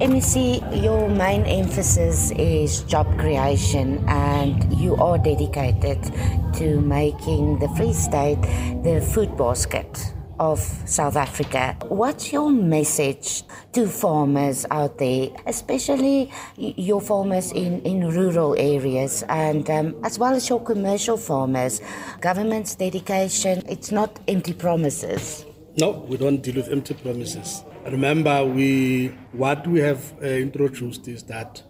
MEC, 0.00 0.82
your 0.82 1.08
main 1.08 1.42
emphasis 1.44 2.30
is 2.32 2.82
job 2.82 3.06
creation 3.18 4.04
and 4.08 4.72
you 4.78 4.96
are 4.96 5.18
dedicated 5.18 6.02
to 6.54 6.80
making 6.80 7.58
the 7.58 7.68
Free 7.76 7.92
State 7.92 8.42
the 8.82 9.00
food 9.12 9.36
basket 9.36 10.12
of 10.40 10.58
South 10.86 11.16
Africa. 11.16 11.76
What's 11.86 12.32
your 12.32 12.50
message 12.50 13.44
to 13.74 13.86
farmers 13.86 14.66
out 14.70 14.98
there, 14.98 15.28
especially 15.46 16.32
your 16.56 17.00
farmers 17.00 17.52
in, 17.52 17.80
in 17.82 18.08
rural 18.08 18.56
areas 18.58 19.22
and 19.28 19.68
um, 19.70 19.94
as 20.02 20.18
well 20.18 20.32
as 20.34 20.48
your 20.48 20.60
commercial 20.64 21.18
farmers? 21.18 21.82
Government's 22.20 22.74
dedication, 22.74 23.62
it's 23.68 23.92
not 23.92 24.18
empty 24.26 24.54
promises. 24.54 25.44
No, 25.78 25.90
we 26.08 26.16
don't 26.16 26.42
deal 26.42 26.56
with 26.56 26.68
empty 26.70 26.94
promises. 26.94 27.62
Remember, 27.90 28.44
we 28.44 29.08
what 29.32 29.66
we 29.66 29.80
have 29.80 30.14
uh, 30.22 30.26
introduced 30.26 31.08
is 31.08 31.24
that 31.24 31.60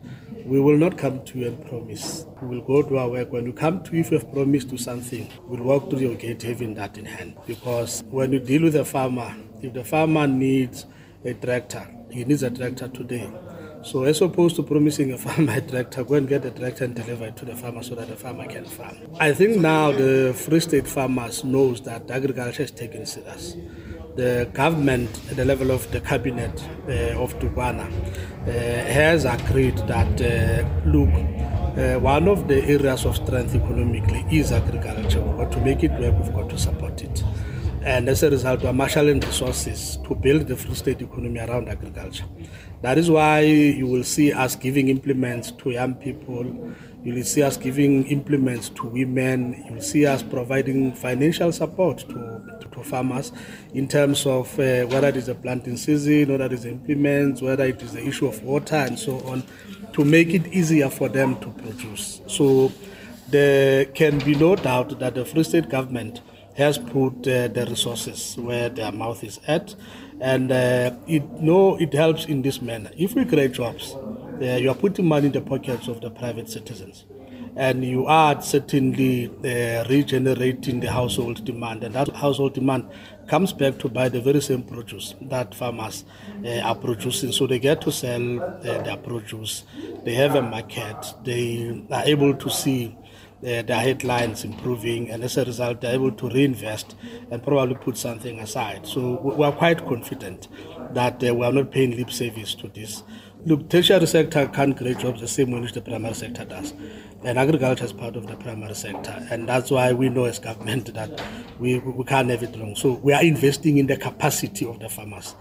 we 0.45 0.61
will 0.61 0.77
not 0.77 0.99
come 0.99 1.25
to 1.25 1.39
you 1.39 1.47
and 1.47 1.67
promise. 1.67 2.27
We 2.43 2.59
will 2.59 2.67
go 2.67 2.83
to 2.83 2.99
our 2.99 3.09
work. 3.09 3.33
When 3.33 3.47
you 3.47 3.55
come 3.55 3.83
to 3.85 3.93
you, 3.95 4.01
if 4.01 4.11
you 4.11 4.19
have 4.19 4.31
promised 4.31 4.69
to 4.69 4.77
something, 4.77 5.31
we'll 5.47 5.63
walk 5.63 5.89
through 5.89 6.01
your 6.01 6.15
gate 6.17 6.43
having 6.43 6.75
that 6.75 6.99
in 6.99 7.07
hand. 7.07 7.39
Because 7.47 8.05
when 8.11 8.33
you 8.33 8.39
deal 8.39 8.65
with 8.65 8.77
a 8.77 8.85
farmer, 8.85 9.35
if 9.63 9.73
the 9.73 9.83
farmer 9.83 10.27
needs 10.27 10.85
a 11.25 11.33
tractor, 11.33 11.89
he 12.11 12.25
needs 12.25 12.43
a 12.43 12.51
tractor 12.51 12.89
today. 12.89 13.33
So 13.83 14.05
as 14.05 14.21
opposed 14.21 14.57
to 14.57 14.63
promising 14.63 15.13
a 15.13 15.19
farmer 15.27 15.55
a 15.55 15.63
tractor, 15.63 16.05
go 16.05 16.17
and 16.17 16.29
get 16.29 16.43
the 16.43 16.51
tractor 16.51 16.85
and 16.85 16.95
deliver 16.95 17.29
it 17.29 17.37
to 17.37 17.47
the 17.47 17.57
farmer 17.57 17.83
so 17.83 17.95
that 17.95 18.09
the 18.09 18.17
farmer 18.17 18.47
can 18.47 18.67
farm. 18.67 18.95
I 19.19 19.33
think 19.33 19.57
now 19.57 19.91
the 19.91 20.35
Free 20.37 20.61
State 20.61 20.87
farmers 20.87 21.45
knows 21.45 21.81
that 21.83 22.11
agriculture 22.11 22.65
is 22.65 22.73
taken 22.73 23.07
serious 23.07 23.57
the 24.21 24.47
government 24.53 25.09
at 25.31 25.37
the 25.37 25.45
level 25.47 25.71
of 25.71 25.91
the 25.93 26.01
cabinet 26.01 26.55
uh, 26.89 27.23
of 27.25 27.39
Dubana 27.39 27.87
uh, 27.87 28.51
has 28.51 29.25
agreed 29.25 29.79
that, 29.93 30.15
uh, 30.21 30.63
look, 30.85 31.09
uh, 31.79 31.99
one 32.01 32.29
of 32.29 32.47
the 32.47 32.63
areas 32.65 33.07
of 33.07 33.17
strength 33.17 33.55
economically 33.55 34.27
is 34.31 34.53
agriculture. 34.53 35.21
Got 35.39 35.53
to 35.53 35.61
make 35.63 35.83
it 35.83 35.93
work, 35.93 36.15
we've 36.19 36.35
got 36.35 36.51
to 36.51 36.59
support 36.59 37.03
it. 37.03 37.25
And 37.83 38.11
as 38.11 38.23
a 38.23 38.29
result, 38.29 38.63
we're 38.63 38.75
marshalling 38.75 39.21
resources 39.21 39.99
to 40.07 40.15
build 40.15 40.49
the 40.49 40.57
free 40.57 40.75
state 40.75 41.01
economy 41.01 41.41
around 41.41 41.71
agriculture. 41.71 42.27
That 42.83 42.99
is 42.99 43.11
why 43.11 43.41
you 43.41 43.87
will 43.87 44.05
see 44.05 44.35
us 44.35 44.55
giving 44.55 44.89
implements 44.89 45.51
to 45.53 45.71
young 45.71 45.95
people. 45.95 46.75
You 47.03 47.15
will 47.15 47.25
see 47.25 47.43
us 47.43 47.57
giving 47.57 48.07
implements 48.07 48.69
to 48.71 48.87
women. 48.87 49.65
You 49.67 49.75
will 49.75 49.83
see 49.83 50.07
us 50.07 50.23
providing 50.23 50.93
financial 50.95 51.53
support 51.53 51.99
to 52.11 52.41
to 52.73 52.83
farmers 52.85 53.33
in 53.75 53.89
terms 53.89 54.27
of 54.27 54.47
uh, 54.59 54.85
whether 54.87 55.09
it 55.09 55.17
is 55.17 55.29
a 55.29 55.35
planting 55.35 55.77
season, 55.77 56.31
whether 56.31 56.45
it 56.45 56.53
is 56.53 56.65
implements, 56.65 57.43
whether 57.43 57.65
it 57.65 57.83
is 57.83 57.93
the 57.93 58.07
issue 58.07 58.27
of 58.27 58.43
water 58.43 58.77
and 58.77 58.99
so 58.99 59.19
on, 59.21 59.43
to 59.93 60.05
make 60.05 60.29
it 60.29 60.47
easier 60.49 60.89
for 60.89 61.09
them 61.09 61.39
to 61.41 61.49
produce. 61.51 62.21
So 62.27 62.73
there 63.29 63.87
can 63.87 64.19
be 64.21 64.35
no 64.35 64.57
doubt 64.57 64.99
that 64.99 65.15
the 65.15 65.25
Free 65.25 65.45
State 65.45 65.69
government 65.69 66.21
has 66.57 66.79
put 66.79 67.27
uh, 67.27 67.49
the 67.49 67.67
resources 67.69 68.37
where 68.37 68.69
their 68.69 68.93
mouth 68.93 69.23
is 69.25 69.41
at, 69.47 69.75
and 70.21 70.53
uh, 70.53 70.93
it 71.07 71.29
no 71.41 71.77
it 71.77 71.93
helps 71.93 72.27
in 72.27 72.43
this 72.43 72.61
manner. 72.61 72.91
If 72.97 73.15
we 73.15 73.25
create 73.25 73.53
jobs, 73.53 73.95
uh, 74.41 74.57
you 74.57 74.71
are 74.71 74.75
putting 74.75 75.07
money 75.07 75.27
in 75.27 75.33
the 75.33 75.41
pockets 75.41 75.89
of 75.89 76.01
the 76.01 76.11
private 76.11 76.49
citizens 76.49 77.05
and 77.57 77.85
you 77.85 78.07
are 78.07 78.41
certainly 78.41 79.29
uh, 79.45 79.85
regenerating 79.89 80.81
the 80.81 80.91
household 80.91 81.45
demand, 81.45 81.83
and 81.83 81.95
that 81.95 82.09
household 82.17 82.55
demand 82.55 82.89
comes 83.27 83.53
back 83.53 83.79
to 83.79 83.89
buy 83.89 84.09
the 84.09 84.21
very 84.21 84.41
same 84.41 84.63
produce 84.63 85.15
that 85.23 85.55
farmers 85.55 86.05
uh, 86.45 86.61
are 86.61 86.75
producing. 86.75 87.33
So 87.33 87.47
they 87.47 87.59
get 87.59 87.81
to 87.83 87.93
sell 87.93 88.41
uh, 88.41 88.61
their 88.61 88.97
produce, 88.97 89.65
they 90.05 90.15
have 90.15 90.35
a 90.35 90.43
market, 90.43 91.15
they 91.25 91.83
are 91.91 92.05
able 92.05 92.35
to 92.35 92.51
see 92.51 92.97
uh, 93.43 93.63
their 93.63 93.81
headlines 93.81 94.45
improving, 94.45 95.11
and 95.11 95.25
as 95.25 95.37
a 95.37 95.45
result, 95.45 95.81
they're 95.81 95.95
able 95.95 96.13
to 96.13 96.29
reinvest 96.29 96.95
and 97.31 97.43
probably 97.43 97.75
put 97.75 97.97
something 97.97 98.39
aside. 98.41 98.87
So 98.87 99.21
we 99.21 99.45
are 99.45 99.53
quite 99.53 99.85
confident 99.87 100.49
that 100.93 101.23
uh, 101.25 101.35
we 101.35 101.45
are 101.45 101.53
not 101.53 101.71
paying 101.71 101.97
lip 101.97 102.11
service 102.11 102.55
to 102.57 102.69
this. 102.69 103.03
Look, 103.47 103.71
tertiary 103.71 104.07
sector 104.07 104.47
can't 104.49 104.77
create 104.77 104.99
jobs 104.99 105.21
the 105.21 105.29
same 105.29 105.51
way 105.51 105.61
which 105.61 105.73
the 105.73 105.81
primary 105.81 106.15
sector 106.15 106.45
does 106.45 106.75
and 107.23 107.39
agriculture 107.39 107.85
is 107.85 107.93
part 107.93 108.17
of 108.17 108.27
the 108.27 108.37
primary 108.37 108.75
sector. 108.75 109.15
And 109.31 109.49
that's 109.49 109.71
why 109.71 109.93
we 109.93 110.09
know 110.09 110.25
as 110.25 110.39
government 110.39 110.93
that 110.95 111.23
we, 111.59 111.79
we 111.79 112.05
can't 112.05 112.31
have 112.31 112.43
it 112.43 112.57
wrong. 112.59 112.75
So 112.77 112.93
we 112.93 113.13
are 113.13 113.23
investing 113.23 113.79
in 113.79 113.87
the 113.87 113.97
capacity 113.97 114.67
of 114.67 114.81
the 114.81 114.89
farmers. 114.89 115.35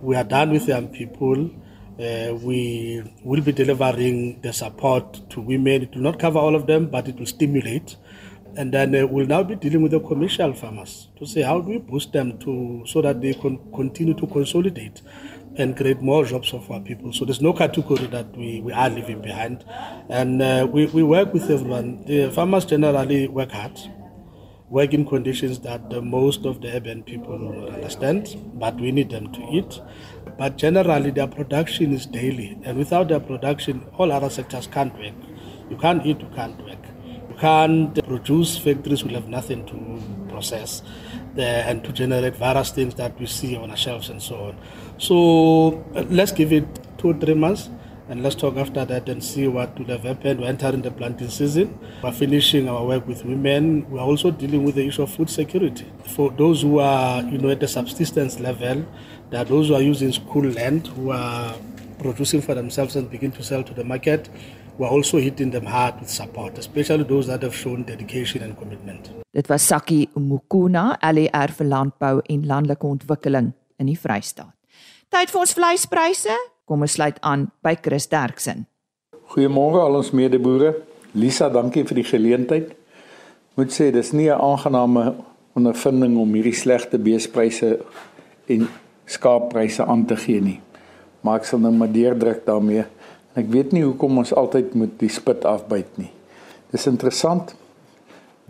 We 0.00 0.16
are 0.16 0.24
done 0.24 0.50
with 0.50 0.68
young 0.68 0.88
people. 0.88 1.50
Uh, 1.98 2.34
we 2.42 3.02
will 3.24 3.40
be 3.40 3.52
delivering 3.52 4.40
the 4.40 4.52
support 4.52 5.28
to 5.30 5.40
women. 5.40 5.82
It 5.82 5.94
will 5.94 6.02
not 6.02 6.18
cover 6.18 6.38
all 6.38 6.54
of 6.54 6.66
them, 6.66 6.86
but 6.86 7.08
it 7.08 7.18
will 7.18 7.26
stimulate. 7.26 7.96
And 8.56 8.72
then 8.72 8.94
uh, 8.94 9.06
we'll 9.06 9.26
now 9.26 9.42
be 9.42 9.54
dealing 9.54 9.82
with 9.82 9.92
the 9.92 10.00
commercial 10.00 10.52
farmers 10.52 11.08
to 11.18 11.26
say 11.26 11.42
how 11.42 11.60
do 11.60 11.70
we 11.70 11.78
boost 11.78 12.12
them 12.12 12.38
to 12.38 12.82
so 12.86 13.02
that 13.02 13.20
they 13.20 13.34
can 13.34 13.58
continue 13.72 14.14
to 14.14 14.26
consolidate 14.26 15.02
and 15.58 15.76
create 15.76 16.00
more 16.00 16.24
jobs 16.24 16.48
for 16.50 16.72
our 16.72 16.80
people. 16.80 17.12
So 17.12 17.24
there's 17.24 17.40
no 17.42 17.52
category 17.52 18.06
that 18.06 18.36
we, 18.36 18.60
we 18.60 18.72
are 18.72 18.88
leaving 18.88 19.20
behind. 19.20 19.64
And 20.08 20.40
uh, 20.40 20.66
we, 20.70 20.86
we 20.86 21.02
work 21.02 21.34
with 21.34 21.50
everyone. 21.50 22.04
The 22.06 22.30
farmers 22.30 22.64
generally 22.64 23.28
work 23.28 23.50
hard, 23.50 23.78
work 24.70 24.94
in 24.94 25.04
conditions 25.04 25.58
that 25.60 25.82
uh, 25.92 26.00
most 26.00 26.46
of 26.46 26.60
the 26.60 26.74
urban 26.76 27.02
people 27.02 27.36
will 27.36 27.70
understand, 27.70 28.36
but 28.54 28.76
we 28.76 28.92
need 28.92 29.10
them 29.10 29.32
to 29.32 29.42
eat. 29.50 29.80
But 30.38 30.56
generally, 30.56 31.10
their 31.10 31.26
production 31.26 31.92
is 31.92 32.06
daily. 32.06 32.56
And 32.62 32.78
without 32.78 33.08
their 33.08 33.20
production, 33.20 33.84
all 33.98 34.12
other 34.12 34.30
sectors 34.30 34.68
can't 34.68 34.96
work. 34.96 35.14
You 35.68 35.76
can't 35.76 36.06
eat, 36.06 36.20
you 36.20 36.30
can't 36.34 36.58
work. 36.64 36.77
Can't 37.40 37.94
produce, 38.04 38.58
factories 38.58 39.04
will 39.04 39.14
have 39.14 39.28
nothing 39.28 39.64
to 39.66 40.30
process 40.30 40.82
and 41.36 41.84
to 41.84 41.92
generate 41.92 42.34
various 42.34 42.70
things 42.70 42.94
that 42.96 43.18
we 43.20 43.26
see 43.26 43.56
on 43.56 43.70
our 43.70 43.76
shelves 43.76 44.08
and 44.08 44.20
so 44.20 44.36
on. 44.46 44.56
So 44.98 45.84
uh, 45.94 46.04
let's 46.10 46.32
give 46.32 46.52
it 46.52 46.66
two 46.98 47.14
three 47.14 47.34
months 47.34 47.70
and 48.08 48.22
let's 48.22 48.34
talk 48.34 48.56
after 48.56 48.84
that 48.84 49.08
and 49.08 49.22
see 49.22 49.46
what 49.46 49.78
would 49.78 49.88
have 49.88 50.02
happened. 50.02 50.40
We're 50.40 50.48
entering 50.48 50.82
the 50.82 50.90
planting 50.90 51.28
season. 51.28 51.78
We're 52.02 52.10
finishing 52.10 52.68
our 52.68 52.84
work 52.84 53.06
with 53.06 53.24
women. 53.24 53.88
We're 53.90 54.00
also 54.00 54.30
dealing 54.30 54.64
with 54.64 54.76
the 54.76 54.86
issue 54.86 55.02
of 55.02 55.10
food 55.10 55.30
security. 55.30 55.86
For 56.06 56.30
those 56.30 56.62
who 56.62 56.80
are, 56.80 57.22
you 57.22 57.38
know, 57.38 57.50
at 57.50 57.60
the 57.60 57.68
subsistence 57.68 58.40
level, 58.40 58.84
are 59.32 59.44
those 59.44 59.68
who 59.68 59.74
are 59.74 59.82
using 59.82 60.10
school 60.10 60.44
land, 60.44 60.86
who 60.88 61.10
are 61.10 61.54
producing 61.98 62.40
for 62.40 62.54
themselves 62.54 62.96
and 62.96 63.10
begin 63.10 63.30
to 63.32 63.42
sell 63.42 63.62
to 63.62 63.74
the 63.74 63.84
market. 63.84 64.28
We're 64.78 64.94
also 64.94 65.18
hitting 65.18 65.50
them 65.50 65.66
hard 65.66 65.98
with 66.00 66.08
support, 66.08 66.58
especially 66.58 67.02
those 67.02 67.26
that 67.26 67.42
have 67.42 67.54
shown 67.54 67.82
dedication 67.82 68.42
and 68.42 68.56
commitment. 68.56 69.10
Dit 69.34 69.48
was 69.48 69.62
Saki 69.66 70.08
Mukuna, 70.14 70.96
LER 71.02 71.52
vir 71.58 71.66
landbou 71.66 72.20
en 72.22 72.44
landelike 72.46 72.86
ontwikkeling 72.86 73.52
in 73.78 73.90
die 73.90 73.98
Vrystaat. 73.98 74.54
Tyd 75.10 75.32
vir 75.32 75.40
ons 75.40 75.54
vleispryse. 75.56 76.36
Kom 76.68 76.84
ons 76.86 76.94
sluit 76.94 77.18
aan 77.26 77.48
by 77.64 77.74
Chris 77.82 78.06
Derksen. 78.06 78.68
Goeiemôre 79.34 79.80
al 79.82 79.98
ons 79.98 80.12
medeboere. 80.14 80.76
Lisa, 81.18 81.48
dankie 81.50 81.82
vir 81.88 81.98
die 81.98 82.06
geleentheid. 82.06 82.70
Moet 83.58 83.74
sê 83.74 83.90
dis 83.90 84.12
nie 84.12 84.30
'n 84.30 84.38
aangename 84.38 85.16
ondervinding 85.56 86.16
om 86.18 86.34
hierdie 86.34 86.54
slegte 86.54 86.98
beespryse 86.98 87.80
en 88.46 88.68
skaappryse 89.06 89.82
aan 89.82 90.06
te 90.06 90.16
gee 90.16 90.40
nie. 90.40 90.60
Maar 91.22 91.40
ek 91.40 91.44
sal 91.44 91.58
nou 91.58 91.72
maar 91.72 91.92
deurdruk 91.92 92.46
daarmee. 92.46 92.84
Ek 93.38 93.50
weet 93.54 93.72
nie 93.72 93.84
hoekom 93.86 94.18
ons 94.18 94.34
altyd 94.34 94.74
moet 94.74 94.94
die 94.98 95.12
spit 95.12 95.44
afbyt 95.46 95.98
nie. 96.00 96.10
Dis 96.72 96.86
interessant. 96.90 97.54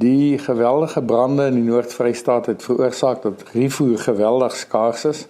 Die 0.01 0.39
geweldige 0.39 1.03
brande 1.03 1.49
in 1.51 1.59
die 1.59 1.67
Noord-Vrystaat 1.67 2.47
het 2.47 2.63
veroorsaak 2.63 3.23
dat 3.23 3.43
rifoer 3.53 3.99
geweldig 3.99 4.57
skaars 4.57 5.05
is 5.11 5.27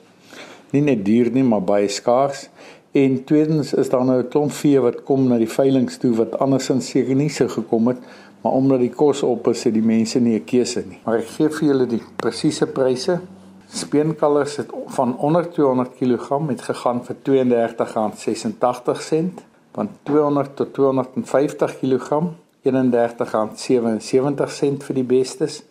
nie 0.75 0.83
net 0.85 1.05
duur 1.07 1.31
nie, 1.33 1.45
maar 1.45 1.65
baie 1.65 1.89
skaars. 1.93 2.49
En 2.97 3.19
tweedens 3.29 3.73
is 3.75 3.91
daar 3.93 4.05
nou 4.05 4.19
'n 4.23 4.29
klomp 4.29 4.53
vee 4.53 4.81
wat 4.81 5.03
kom 5.05 5.29
na 5.29 5.39
die 5.39 5.51
veilinge 5.51 5.99
toe 5.99 6.15
wat 6.15 6.39
andersins 6.39 6.89
seker 6.89 7.15
nie 7.15 7.29
sou 7.29 7.49
gekom 7.49 7.89
het, 7.89 7.99
maar 8.43 8.53
omdat 8.53 8.81
die 8.81 8.91
kos 8.91 9.23
op 9.23 9.49
is, 9.49 9.65
het 9.65 9.75
die 9.75 9.83
mense 9.83 10.21
nie 10.21 10.35
'n 10.35 10.45
keuse 10.45 10.85
nie. 10.89 10.99
Maar 11.05 11.19
ek 11.19 11.27
gee 11.27 11.49
vir 11.49 11.69
julle 11.69 11.87
die 11.87 12.03
presiese 12.17 12.67
pryse. 12.67 13.21
Speenkalvers 13.69 14.57
het 14.57 14.71
van 14.87 15.17
onder 15.19 15.51
200 15.51 15.91
kg 15.99 16.49
het 16.49 16.63
gegaan 16.63 17.05
vir 17.05 17.17
R32.86 17.17 17.25
van 19.73 19.89
200 20.03 20.57
tot 20.57 20.75
250 20.75 21.79
kg 21.79 22.23
R31.77 22.69 22.73
vir 24.87 24.95
die 24.95 25.05
bestes 25.05 25.63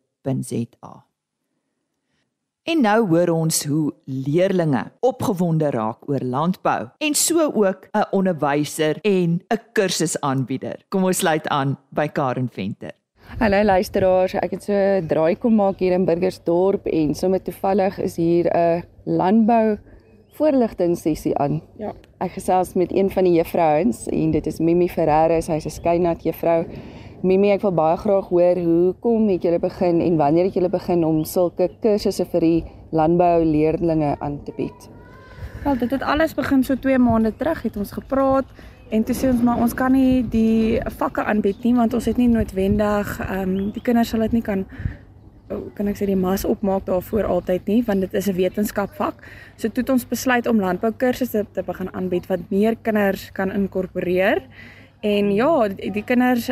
En 2.69 2.81
nou 2.81 3.07
hoor 3.07 3.29
ons 3.33 3.63
hoe 3.65 3.93
leerdlinge 4.05 4.83
opgewonde 4.99 5.69
raak 5.73 6.09
oor 6.09 6.21
landbou 6.21 6.89
en 6.97 7.15
so 7.15 7.51
ook 7.51 7.87
'n 7.91 8.05
onderwyser 8.11 8.99
en 9.01 9.41
'n 9.47 9.61
kursusaanbieder. 9.73 10.85
Kom 10.89 11.03
ons 11.03 11.17
sluit 11.17 11.47
aan 11.47 11.77
by 11.89 12.07
Karen 12.07 12.49
Venter. 12.51 12.91
Hallo 13.37 13.63
luisteraars, 13.63 14.33
ek 14.33 14.51
het 14.51 14.63
so 14.63 14.73
draai 15.07 15.35
kom 15.35 15.55
maak 15.55 15.79
hier 15.79 15.91
in 15.91 16.05
Burgersdorp 16.05 16.85
en 16.85 17.15
sommer 17.15 17.41
toevallig 17.41 17.99
is 17.99 18.15
hier 18.15 18.45
'n 18.53 18.83
landbou 19.05 19.77
voorligting 20.39 20.97
sessie 20.97 21.37
aan. 21.37 21.61
Ja. 21.77 21.93
Ek 22.17 22.31
gesels 22.31 22.73
met 22.73 22.91
een 22.95 23.09
van 23.09 23.23
die 23.23 23.33
juffrouens 23.33 24.07
en 24.07 24.31
dit 24.31 24.47
is 24.47 24.59
Mimi 24.59 24.89
Ferreira, 24.89 25.41
sy's 25.41 25.65
'n 25.65 25.69
skynat 25.69 26.23
juffrou. 26.23 26.65
Mimi, 27.19 27.49
ek 27.51 27.65
wil 27.65 27.73
baie 27.75 27.97
graag 27.99 28.29
hoor 28.31 28.59
hoe 28.63 28.91
kom 29.03 29.25
het 29.27 29.43
julle 29.43 29.57
begin 29.59 29.97
en 29.99 30.15
wanneer 30.15 30.45
het 30.47 30.55
julle 30.55 30.69
begin 30.71 31.01
om 31.03 31.17
sulke 31.27 31.65
kursusse 31.83 32.23
vir 32.31 32.45
die 32.45 32.59
landbou 32.95 33.43
leerdlinge 33.43 34.13
aan 34.23 34.37
te 34.47 34.53
bied? 34.55 34.87
Wel, 35.65 35.75
dit 35.81 35.91
het 35.91 36.05
alles 36.07 36.31
begin 36.37 36.63
so 36.63 36.79
2 36.79 36.95
maande 37.03 37.33
terug 37.35 37.65
het 37.67 37.75
ons 37.75 37.91
gepraat 37.91 38.47
en 38.95 39.03
toe 39.03 39.17
sê 39.17 39.27
ons 39.33 39.43
maar 39.43 39.59
ons 39.59 39.75
kan 39.75 39.91
nie 39.91 40.23
die 40.31 40.79
vakke 41.01 41.27
aanbied 41.27 41.59
nie 41.67 41.75
want 41.75 41.93
ons 41.93 42.07
het 42.07 42.17
nie 42.17 42.29
noodwendig 42.31 43.11
ehm 43.27 43.43
um, 43.43 43.69
die 43.75 43.83
kinders 43.83 44.15
sal 44.15 44.23
dit 44.23 44.39
nie 44.39 44.45
kan 44.45 44.63
kan 45.75 45.91
ek 45.91 45.99
sê 45.99 46.07
die 46.07 46.15
mas 46.15 46.47
opmaak 46.47 46.87
daarvoor 46.87 47.27
altyd 47.35 47.67
nie 47.67 47.83
want 47.83 48.07
dit 48.07 48.13
is 48.13 48.29
'n 48.29 48.35
wetenskapvak. 48.39 49.23
So 49.57 49.67
toe 49.67 49.83
het 49.83 49.89
ons 49.89 50.07
besluit 50.07 50.47
om 50.47 50.59
landbou 50.59 50.91
kursusse 50.95 51.45
te 51.51 51.63
begin 51.63 51.93
aanbied 51.93 52.27
wat 52.27 52.39
meer 52.49 52.75
kinders 52.81 53.31
kan 53.31 53.51
inkorporeer. 53.51 54.43
En 55.01 55.31
ja, 55.31 55.67
die 55.67 56.03
kinders 56.03 56.51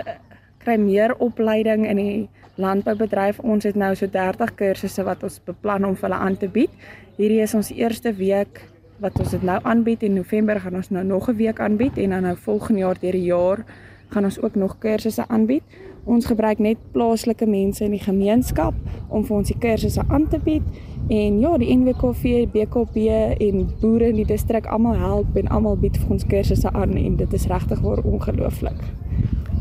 kry 0.68 0.76
meer 0.82 1.16
opleiding 1.24 1.86
in 1.88 2.00
die 2.02 2.30
landboubedryf. 2.60 3.40
Ons 3.40 3.68
het 3.70 3.78
nou 3.80 3.94
so 3.96 4.10
30 4.12 4.56
kursusse 4.60 5.06
wat 5.08 5.24
ons 5.24 5.40
beplan 5.48 5.88
om 5.88 5.96
vir 5.96 6.10
hulle 6.10 6.24
aan 6.26 6.36
te 6.38 6.50
bied. 6.52 6.74
Hierdie 7.18 7.40
is 7.46 7.56
ons 7.56 7.72
eerste 7.72 8.12
week 8.18 8.66
wat 9.02 9.16
ons 9.22 9.32
dit 9.32 9.44
nou 9.46 9.60
aanbied 9.64 10.04
en 10.04 10.18
November 10.18 10.60
gaan 10.60 10.76
ons 10.76 10.90
nou 10.90 11.04
nog 11.06 11.30
'n 11.30 11.38
week 11.38 11.60
aanbied 11.60 11.98
en 11.98 12.10
dan 12.10 12.24
nou 12.24 12.36
volgende 12.36 12.80
jaar 12.80 12.98
deur 13.00 13.12
die 13.12 13.30
jaar 13.30 13.66
gaan 14.10 14.24
ons 14.24 14.42
ook 14.42 14.56
nog 14.56 14.78
kursusse 14.80 15.28
aanbied. 15.28 15.64
Ons 16.06 16.26
gebruik 16.26 16.60
net 16.60 16.78
plaaslike 16.92 17.46
mense 17.46 17.84
in 17.84 17.92
die 17.92 18.04
gemeenskap 18.04 18.74
om 19.10 19.26
vir 19.26 19.38
ons 19.38 19.48
die 19.48 19.60
kursusse 19.60 20.02
aan 20.08 20.28
te 20.28 20.40
bied. 20.40 20.64
En 21.10 21.40
ja, 21.40 21.58
die 21.58 21.78
NWKV, 21.78 22.48
BKP 22.52 22.96
en 23.40 23.70
boere 23.80 24.08
in 24.08 24.16
die 24.16 24.26
distrik 24.26 24.66
almal 24.66 24.96
help 24.96 25.36
en 25.36 25.48
almal 25.48 25.78
bied 25.78 25.98
vir 25.98 26.12
ons 26.12 26.26
kursusse 26.26 26.72
aan 26.74 26.96
en 26.98 27.16
dit 27.16 27.34
is 27.34 27.48
regtig 27.48 27.80
waar 27.80 28.04
ongelooflik. 28.04 29.07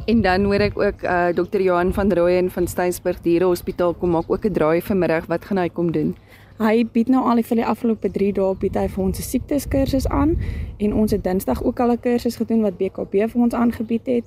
En 0.07 0.21
dan 0.23 0.45
hoor 0.45 0.63
ek 0.63 0.77
ook 0.79 1.03
uh 1.03 1.29
Dr. 1.35 1.61
Johan 1.61 1.93
van 1.93 2.13
Rooyen 2.13 2.51
van 2.51 2.67
Steensburg 2.67 3.21
Diere 3.21 3.45
Hospitaal 3.45 3.95
kom 3.95 4.11
maak 4.11 4.31
ook 4.31 4.45
'n 4.47 4.53
draai 4.53 4.83
vanmiddag. 4.83 5.27
Wat 5.27 5.45
gaan 5.45 5.59
hy 5.59 5.69
kom 5.69 5.93
doen? 5.93 6.17
Hy 6.59 6.87
bied 6.93 7.09
nou 7.09 7.25
al 7.25 7.43
vir 7.43 7.57
die 7.57 7.67
afgelope 7.67 8.11
3 8.11 8.33
dae 8.33 8.55
bied 8.55 8.75
hy 8.75 8.89
vir 8.89 9.05
ons 9.05 9.19
'n 9.19 9.23
siektes 9.23 9.69
kursus 9.69 10.07
aan 10.07 10.39
en 10.79 10.95
ons 10.95 11.11
het 11.11 11.25
Dinsdag 11.25 11.63
ook 11.65 11.81
al 11.81 11.91
'n 11.91 12.01
kursus 12.01 12.37
gedoen 12.37 12.61
wat 12.63 12.79
BKB 12.79 13.27
vir 13.31 13.43
ons 13.43 13.55
aangebied 13.55 14.07
het. 14.07 14.25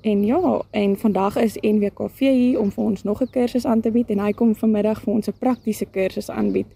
En 0.00 0.24
ja, 0.24 0.62
en 0.70 0.96
vandag 0.96 1.36
is 1.36 1.56
NWKV 1.60 2.18
hier 2.18 2.60
om 2.60 2.70
vir 2.70 2.84
ons 2.84 3.02
nog 3.02 3.22
'n 3.22 3.30
kursus 3.30 3.64
aan 3.64 3.80
te 3.80 3.90
bied 3.90 4.10
en 4.10 4.18
hy 4.18 4.32
kom 4.32 4.54
vanmiddag 4.54 5.00
vir 5.00 5.14
ons 5.14 5.28
'n 5.28 5.38
praktiese 5.38 5.86
kursus 5.86 6.30
aanbied 6.30 6.66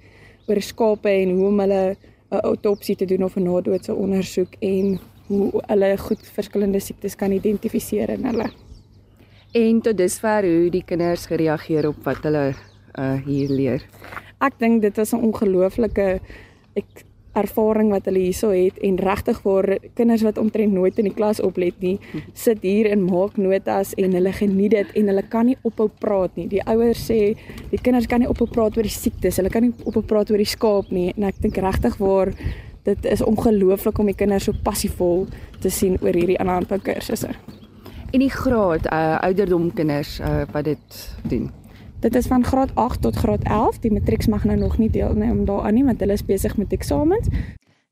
oor 0.46 0.60
skape 0.60 1.08
en 1.08 1.30
hoe 1.30 1.46
om 1.46 1.60
hulle 1.60 1.96
'n 2.30 2.40
autopsie 2.40 2.96
te 2.96 3.04
doen 3.04 3.24
of 3.24 3.36
'n 3.36 3.42
nadoetse 3.42 3.94
ondersoek 3.94 4.54
en 4.58 4.98
hoe 5.28 5.50
hulle 5.66 5.96
goed 5.98 6.22
verskillende 6.36 6.80
siektes 6.80 7.16
kan 7.16 7.32
identifiseer 7.32 8.10
in 8.16 8.28
hulle. 8.30 8.50
En 9.56 9.80
tot 9.80 9.98
dusver 9.98 10.46
hoe 10.46 10.70
die 10.70 10.84
kinders 10.84 11.26
gereageer 11.30 11.88
op 11.88 12.04
wat 12.04 12.24
hulle 12.28 12.54
uh 12.96 13.16
hier 13.26 13.50
leer. 13.52 13.82
Ek 14.40 14.58
dink 14.58 14.82
dit 14.82 14.98
is 14.98 15.12
'n 15.12 15.22
ongelooflike 15.24 16.20
ek 16.76 17.04
ervaring 17.36 17.90
wat 17.92 18.08
hulle 18.08 18.22
hierso 18.24 18.50
het 18.54 18.78
en 18.84 18.98
regtig 19.00 19.40
vir 19.44 19.68
kinders 19.98 20.24
wat 20.26 20.38
omtrent 20.40 20.72
nooit 20.72 20.98
in 20.98 21.08
die 21.10 21.14
klas 21.16 21.40
oplet 21.44 21.76
nie, 21.84 21.96
sit 22.34 22.64
hier 22.64 22.88
en 22.90 23.04
maak 23.04 23.36
notas 23.40 23.92
en 24.00 24.16
hulle 24.16 24.32
geniet 24.32 24.76
dit 24.76 24.94
en 25.00 25.10
hulle 25.12 25.24
kan 25.32 25.46
nie 25.50 25.56
ophou 25.62 25.88
praat 26.00 26.36
nie. 26.36 26.46
Die 26.48 26.62
ouers 26.64 27.02
sê 27.10 27.36
die 27.72 27.80
kinders 27.82 28.08
kan 28.10 28.20
nie 28.24 28.30
ophou 28.30 28.48
praat 28.48 28.76
oor 28.76 28.88
die 28.88 28.94
siektes, 28.94 29.36
hulle 29.36 29.52
kan 29.52 29.62
nie 29.62 29.74
ophou 29.84 30.02
praat 30.02 30.32
oor 30.32 30.40
die 30.40 30.48
skaap 30.48 30.90
nie 30.90 31.12
en 31.16 31.28
ek 31.28 31.42
dink 31.44 31.60
regtig 31.60 31.98
waar 32.00 32.32
dit 32.86 33.04
is 33.04 33.22
ongelooflik 33.22 33.98
om 33.98 34.06
die 34.06 34.14
kinders 34.14 34.46
so 34.48 34.54
passievol 34.62 35.26
te 35.60 35.70
sien 35.72 35.98
oor 36.00 36.14
hierdie 36.14 36.38
aanhande 36.38 36.78
kursusse. 36.82 37.34
En 38.14 38.22
die 38.22 38.30
graad 38.30 38.86
uh 38.92 39.18
ouderdom 39.26 39.72
kinders 39.74 40.18
uh 40.20 40.44
wat 40.54 40.64
dit 40.64 40.98
doen. 41.28 41.50
Dit 42.00 42.14
is 42.14 42.26
van 42.30 42.44
graad 42.44 42.70
8 42.74 43.02
tot 43.02 43.16
graad 43.16 43.42
11. 43.42 43.78
Die 43.82 43.92
matrieks 43.92 44.26
mag 44.30 44.44
nou 44.44 44.58
nog 44.58 44.78
nie 44.78 44.90
deelneem 44.90 45.44
daaraan 45.44 45.74
nie 45.74 45.84
want 45.84 46.00
hulle 46.00 46.14
is 46.14 46.24
besig 46.24 46.56
met 46.56 46.72
eksamens. 46.72 47.28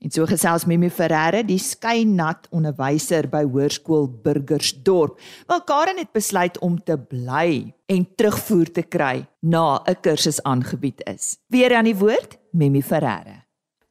En 0.05 0.13
so 0.13 0.27
gesels 0.29 0.67
Mimi 0.69 0.91
Ferreira, 0.93 1.41
die 1.43 1.59
skynat 1.59 2.51
onderwyser 2.53 3.25
by 3.33 3.41
Hoërskool 3.49 4.11
Burgersdorp. 4.23 5.17
Wel 5.49 5.63
Karen 5.65 5.97
het 6.03 6.13
besluit 6.13 6.59
om 6.61 6.77
te 6.77 6.99
bly 6.99 7.73
en 7.89 8.05
terugvoer 8.15 8.71
te 8.71 8.83
kry 8.83 9.25
na 9.41 9.81
'n 9.89 9.97
kursus 10.01 10.43
aangebied 10.43 11.01
is. 11.09 11.39
Weer 11.49 11.75
aan 11.75 11.85
die 11.85 11.97
woord, 11.97 12.39
Mimi 12.53 12.83
Ferreira. 12.83 13.44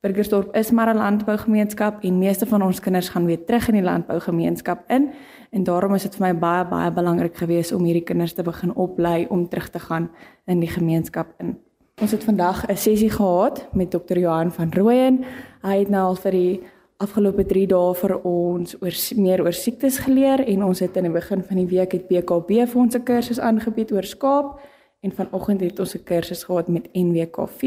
Burgersdorp 0.03 0.55
is 0.55 0.71
maar 0.71 0.93
'n 0.93 0.97
landbougemeenskap 0.97 2.03
en 2.03 2.17
meeste 2.17 2.45
van 2.45 2.61
ons 2.61 2.79
kinders 2.79 3.09
gaan 3.09 3.25
weer 3.25 3.45
terug 3.45 3.67
in 3.67 3.73
die 3.73 3.83
landbougemeenskap 3.83 4.83
in 4.87 5.11
en 5.49 5.63
daarom 5.63 5.93
is 5.93 6.01
dit 6.01 6.15
vir 6.15 6.27
my 6.27 6.39
baie 6.39 6.65
baie 6.65 6.91
belangrik 6.91 7.35
geweest 7.35 7.71
om 7.71 7.83
hierdie 7.83 8.03
kinders 8.03 8.33
te 8.33 8.43
begin 8.43 8.75
oplei 8.75 9.25
om 9.29 9.49
terug 9.49 9.69
te 9.69 9.79
gaan 9.79 10.11
in 10.45 10.59
die 10.59 10.69
gemeenskap 10.69 11.27
in. 11.37 11.57
Ons 12.01 12.11
het 12.11 12.23
vandag 12.23 12.67
'n 12.67 12.75
sessie 12.75 13.09
gehad 13.09 13.67
met 13.73 13.91
Dr. 13.91 14.17
Johan 14.17 14.51
van 14.51 14.73
Rooyen. 14.73 15.23
Hy 15.61 15.79
het 15.79 15.89
nou 15.89 16.03
al 16.03 16.15
vir 16.15 16.31
die 16.31 16.61
afgelope 16.97 17.45
3 17.45 17.67
dae 17.67 17.93
vir 17.93 18.23
ons 18.23 18.75
oor 18.81 18.95
meer 19.15 19.41
oor 19.41 19.53
siektes 19.53 19.97
geleer 19.97 20.47
en 20.47 20.63
ons 20.63 20.79
het 20.79 20.97
in 20.97 21.03
die 21.03 21.11
begin 21.11 21.43
van 21.43 21.57
die 21.57 21.67
week 21.67 21.91
het 21.91 22.07
BKB 22.07 22.67
vir 22.67 22.81
ons 22.81 22.95
'n 22.95 23.03
kursus 23.03 23.39
aangebied 23.39 23.91
oor 23.91 24.03
skaap 24.03 24.59
En 25.03 25.11
vanoggend 25.11 25.61
het 25.61 25.79
ons 25.79 25.95
'n 25.95 26.03
kursus 26.03 26.43
gehad 26.43 26.67
met 26.67 26.89
NWKV 26.93 27.61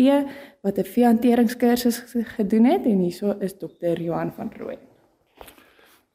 wat 0.60 0.78
'n 0.78 0.84
veehanteringskursus 0.84 2.04
gedoen 2.36 2.64
het 2.64 2.84
en 2.84 2.98
hierso 2.98 3.36
is 3.38 3.58
dokter 3.58 4.02
Johan 4.02 4.32
van 4.32 4.52
Rooi. 4.56 4.78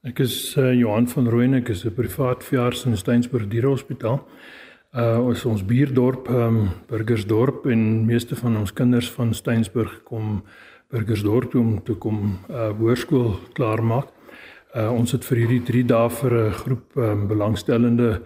Ek 0.01 0.19
is 0.19 0.55
uh, 0.57 0.73
Johan 0.73 1.07
van 1.07 1.29
Rooi 1.29 1.45
en 1.45 1.53
ek 1.53 1.69
is 1.69 1.85
'n 1.85 1.93
privaat 1.93 2.43
veearts 2.43 2.85
in 2.85 2.97
Steensburg 2.97 3.47
Dierehospitaal. 3.47 4.27
Uh 4.91 5.25
ons 5.25 5.45
ons 5.45 5.65
buurdorp, 5.65 6.27
ehm 6.27 6.57
um, 6.57 6.69
Burgersdorp 6.87 7.65
en 7.65 8.05
meeste 8.05 8.35
van 8.35 8.57
ons 8.57 8.73
kinders 8.73 9.11
van 9.11 9.33
Steensburg 9.33 10.03
kom 10.03 10.43
Burgersdorp 10.87 11.51
toe 11.51 11.61
om 11.61 11.83
toe 11.83 11.95
kom 11.95 12.39
uh 12.49 12.69
hoërskool 12.79 13.39
klaar 13.53 13.83
maak. 13.83 14.07
Uh 14.75 14.91
ons 14.91 15.11
het 15.11 15.25
vir 15.25 15.37
hierdie 15.37 15.63
3 15.63 15.85
dae 15.85 16.09
vir 16.09 16.33
'n 16.33 16.51
groep 16.51 16.97
ehm 16.97 17.11
um, 17.11 17.27
belangstellende 17.27 18.21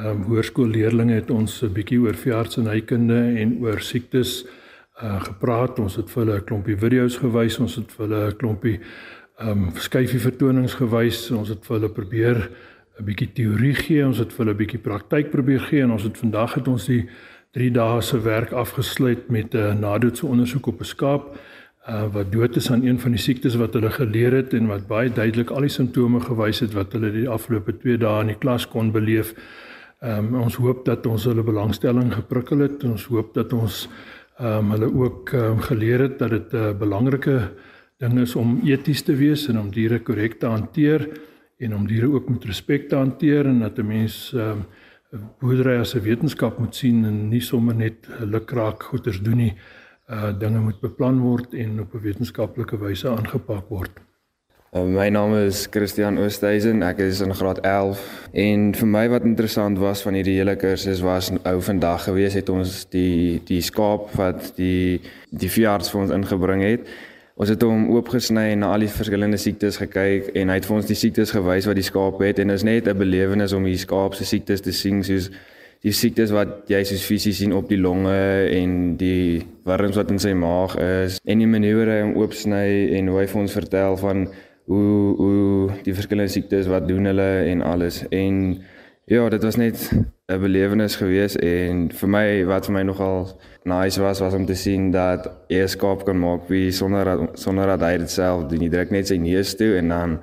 ehm 0.00 0.08
um, 0.08 0.22
hoërskoolleerdlinge 0.30 1.14
het 1.14 1.30
ons 1.30 1.62
'n 1.62 1.72
bietjie 1.72 2.00
oor 2.00 2.14
veeartsenykunde 2.14 3.20
en 3.42 3.58
oor 3.60 3.80
siektes 3.80 4.46
uh 5.02 5.20
gepraat. 5.20 5.78
Ons 5.78 5.96
het 5.96 6.10
vir 6.10 6.24
hulle 6.24 6.36
'n 6.38 6.44
klompie 6.44 6.76
video's 6.76 7.16
gewys, 7.16 7.58
ons 7.58 7.74
het 7.76 7.92
vir 7.92 8.06
hulle 8.06 8.30
'n 8.30 8.36
klompie 8.36 8.80
ehm 9.38 9.50
um, 9.50 9.72
verskeie 9.72 10.20
vertonings 10.28 10.74
gewys. 10.74 11.30
Ons 11.30 11.48
het 11.48 11.66
vir 11.66 11.76
hulle 11.76 11.92
probeer 11.92 12.50
'n 12.98 13.04
bietjie 13.04 13.32
teorie 13.32 13.74
gee, 13.74 14.06
ons 14.06 14.18
het 14.18 14.32
vir 14.32 14.44
hulle 14.44 14.54
'n 14.54 14.62
bietjie 14.62 14.82
praktyk 14.88 15.30
probeer 15.30 15.60
gee 15.60 15.82
en 15.82 15.90
ons 15.90 16.02
het 16.02 16.18
vandag 16.18 16.54
het 16.54 16.68
ons 16.68 16.86
die 16.86 17.08
3 17.52 17.70
dae 17.70 18.00
se 18.00 18.18
werk 18.20 18.52
afgesluit 18.52 19.30
met 19.30 19.54
'n 19.54 19.80
nadoetse 19.80 20.26
ondersoek 20.26 20.66
op 20.66 20.80
'n 20.80 20.84
skaap 20.84 21.36
uh 21.88 22.06
wat 22.12 22.32
dood 22.32 22.56
is 22.56 22.70
aan 22.70 22.84
een 22.84 22.98
van 23.00 23.10
die 23.10 23.20
siektes 23.20 23.56
wat 23.56 23.72
hulle 23.72 23.90
geleer 23.90 24.32
het 24.32 24.54
en 24.54 24.66
wat 24.66 24.86
baie 24.86 25.10
duidelik 25.12 25.50
al 25.50 25.60
die 25.60 25.68
simptome 25.68 26.20
gewys 26.20 26.60
het 26.60 26.72
wat 26.72 26.92
hulle 26.92 27.10
die 27.12 27.28
afgelope 27.28 27.72
2 27.72 27.96
dae 27.96 28.20
in 28.20 28.26
die 28.26 28.38
klas 28.38 28.68
kon 28.68 28.92
beleef. 28.92 29.34
Ehm 30.00 30.34
um, 30.34 30.42
ons 30.46 30.54
hoop 30.56 30.84
dat 30.84 31.04
ons 31.06 31.24
hulle 31.28 31.42
belangstelling 31.44 32.12
geprikkel 32.14 32.62
het. 32.64 32.84
Ons 32.88 33.04
hoop 33.12 33.34
dat 33.36 33.52
ons 33.52 33.82
ehm 34.38 34.64
um, 34.64 34.70
hulle 34.72 34.88
ook 34.88 35.32
um, 35.36 35.58
geleer 35.60 36.00
het 36.06 36.18
dat 36.18 36.30
dit 36.30 36.52
'n 36.52 36.56
uh, 36.56 36.78
belangrike 36.78 37.52
ding 37.98 38.18
is 38.18 38.34
om 38.36 38.60
eties 38.64 39.02
te 39.02 39.14
wees 39.14 39.48
en 39.48 39.58
om 39.58 39.70
diere 39.70 39.98
korrek 40.00 40.38
te 40.40 40.46
hanteer 40.46 41.08
en 41.58 41.74
om 41.74 41.86
diere 41.86 42.08
ook 42.08 42.28
met 42.28 42.44
respek 42.44 42.88
te 42.88 42.96
hanteer 42.96 43.46
en 43.46 43.60
dat 43.60 43.78
'n 43.78 43.86
mens 43.86 44.32
ehm 44.34 44.64
um, 45.12 45.28
boerdery 45.38 45.78
as 45.80 45.94
'n 45.94 46.02
wetenskap 46.02 46.58
moet 46.58 46.74
sien 46.74 47.04
en 47.04 47.28
nie 47.28 47.40
sommer 47.40 47.74
net 47.74 48.08
lukraak 48.20 48.82
goeders 48.82 49.20
doen 49.20 49.36
nie. 49.36 49.54
Uh 50.08 50.38
dinge 50.38 50.60
moet 50.60 50.80
beplan 50.80 51.20
word 51.20 51.54
en 51.54 51.80
op 51.80 51.94
'n 51.94 52.00
wetenskaplike 52.00 52.78
wyse 52.78 53.08
aangepak 53.08 53.68
word. 53.68 54.09
Uh, 54.72 54.84
my 54.84 55.08
naam 55.10 55.32
is 55.34 55.66
Christian 55.66 56.14
Oosthuizen. 56.22 56.84
Ek 56.86 57.00
is 57.02 57.18
in 57.24 57.34
graad 57.34 57.58
11 57.66 57.98
en 58.38 58.68
vir 58.78 58.86
my 58.86 59.00
wat 59.10 59.24
interessant 59.26 59.80
was 59.82 60.04
van 60.06 60.14
hierdie 60.14 60.36
hele 60.36 60.54
kursus 60.54 61.00
was 61.02 61.32
ou 61.34 61.56
vandag 61.66 62.04
gewees 62.06 62.36
het 62.38 62.52
ons 62.54 62.84
die 62.94 63.40
die 63.48 63.58
skaap 63.66 64.12
wat 64.14 64.52
die 64.60 65.00
die 65.34 65.50
veearts 65.50 65.90
vir 65.90 66.04
ons 66.04 66.14
ingebring 66.14 66.62
het. 66.62 66.86
Ons 67.34 67.50
het 67.50 67.66
hom 67.66 67.88
oopgesny 67.96 68.52
en 68.52 68.62
na 68.62 68.68
al 68.70 68.86
die 68.86 68.92
verskillende 68.94 69.40
siektes 69.42 69.80
gekyk 69.82 70.30
en 70.38 70.54
hy 70.54 70.60
het 70.60 70.68
vir 70.68 70.76
ons 70.76 70.86
die 70.86 70.98
siektes 71.02 71.34
gewys 71.34 71.66
wat 71.66 71.80
die 71.80 71.88
skaap 71.90 72.22
het 72.22 72.38
en 72.38 72.54
dit 72.54 72.62
is 72.62 72.66
net 72.70 72.86
'n 72.86 72.94
belewenis 72.94 73.56
om 73.58 73.66
die 73.66 73.74
skaap 73.74 74.14
se 74.14 74.22
siektes 74.24 74.62
te 74.62 74.70
sien 74.70 75.02
soos 75.02 75.32
die 75.82 75.92
siektes 75.96 76.30
wat 76.30 76.68
jy 76.68 76.84
soos 76.84 77.02
fisies 77.08 77.38
sien 77.40 77.52
op 77.56 77.68
die 77.68 77.80
longe 77.80 78.46
en 78.52 78.96
die 79.00 79.42
wurms 79.64 79.96
wat 79.96 80.10
in 80.10 80.18
sy 80.18 80.32
maag 80.32 80.76
is 80.76 81.18
en 81.24 81.38
die 81.38 81.48
maniere 81.48 81.84
hoe 81.84 81.90
hy 81.90 82.00
hom 82.02 82.16
oopsny 82.22 82.66
en 82.98 83.08
hoe 83.08 83.18
hy 83.18 83.26
vir 83.26 83.40
ons 83.40 83.52
vertel 83.52 83.96
van 83.96 84.28
hoe 84.70 85.16
hoe 85.16 85.70
die 85.82 85.94
verskillende 85.94 86.30
siektes 86.30 86.68
wat 86.70 86.86
doen 86.88 87.08
hulle 87.10 87.30
en 87.50 87.62
alles. 87.66 88.04
En 88.08 88.60
ja 89.10 89.28
dit 89.28 89.42
was 89.42 89.56
net 89.56 89.90
'n 90.30 90.40
belewenis 90.40 90.96
gewees 90.96 91.36
en 91.36 91.90
vir 91.90 92.08
my 92.08 92.44
wat 92.46 92.66
vir 92.66 92.74
my 92.74 92.82
nogal 92.82 93.26
nice 93.64 94.00
was 94.00 94.20
was 94.20 94.34
om 94.34 94.46
te 94.46 94.54
sien 94.54 94.90
dat 94.90 95.26
jy 95.48 95.66
skaap 95.66 96.04
kan 96.04 96.18
maak 96.18 96.48
wie 96.48 96.70
sonder 96.70 97.04
dat 97.04 97.38
sonder 97.38 97.66
dat 97.66 97.80
hy 97.80 97.98
dit 97.98 98.10
self 98.10 98.46
doen. 98.46 98.62
Jy 98.62 98.70
druk 98.70 98.90
net 98.90 99.06
sy 99.06 99.16
neus 99.16 99.54
toe 99.54 99.76
en 99.76 99.88
dan 99.88 100.18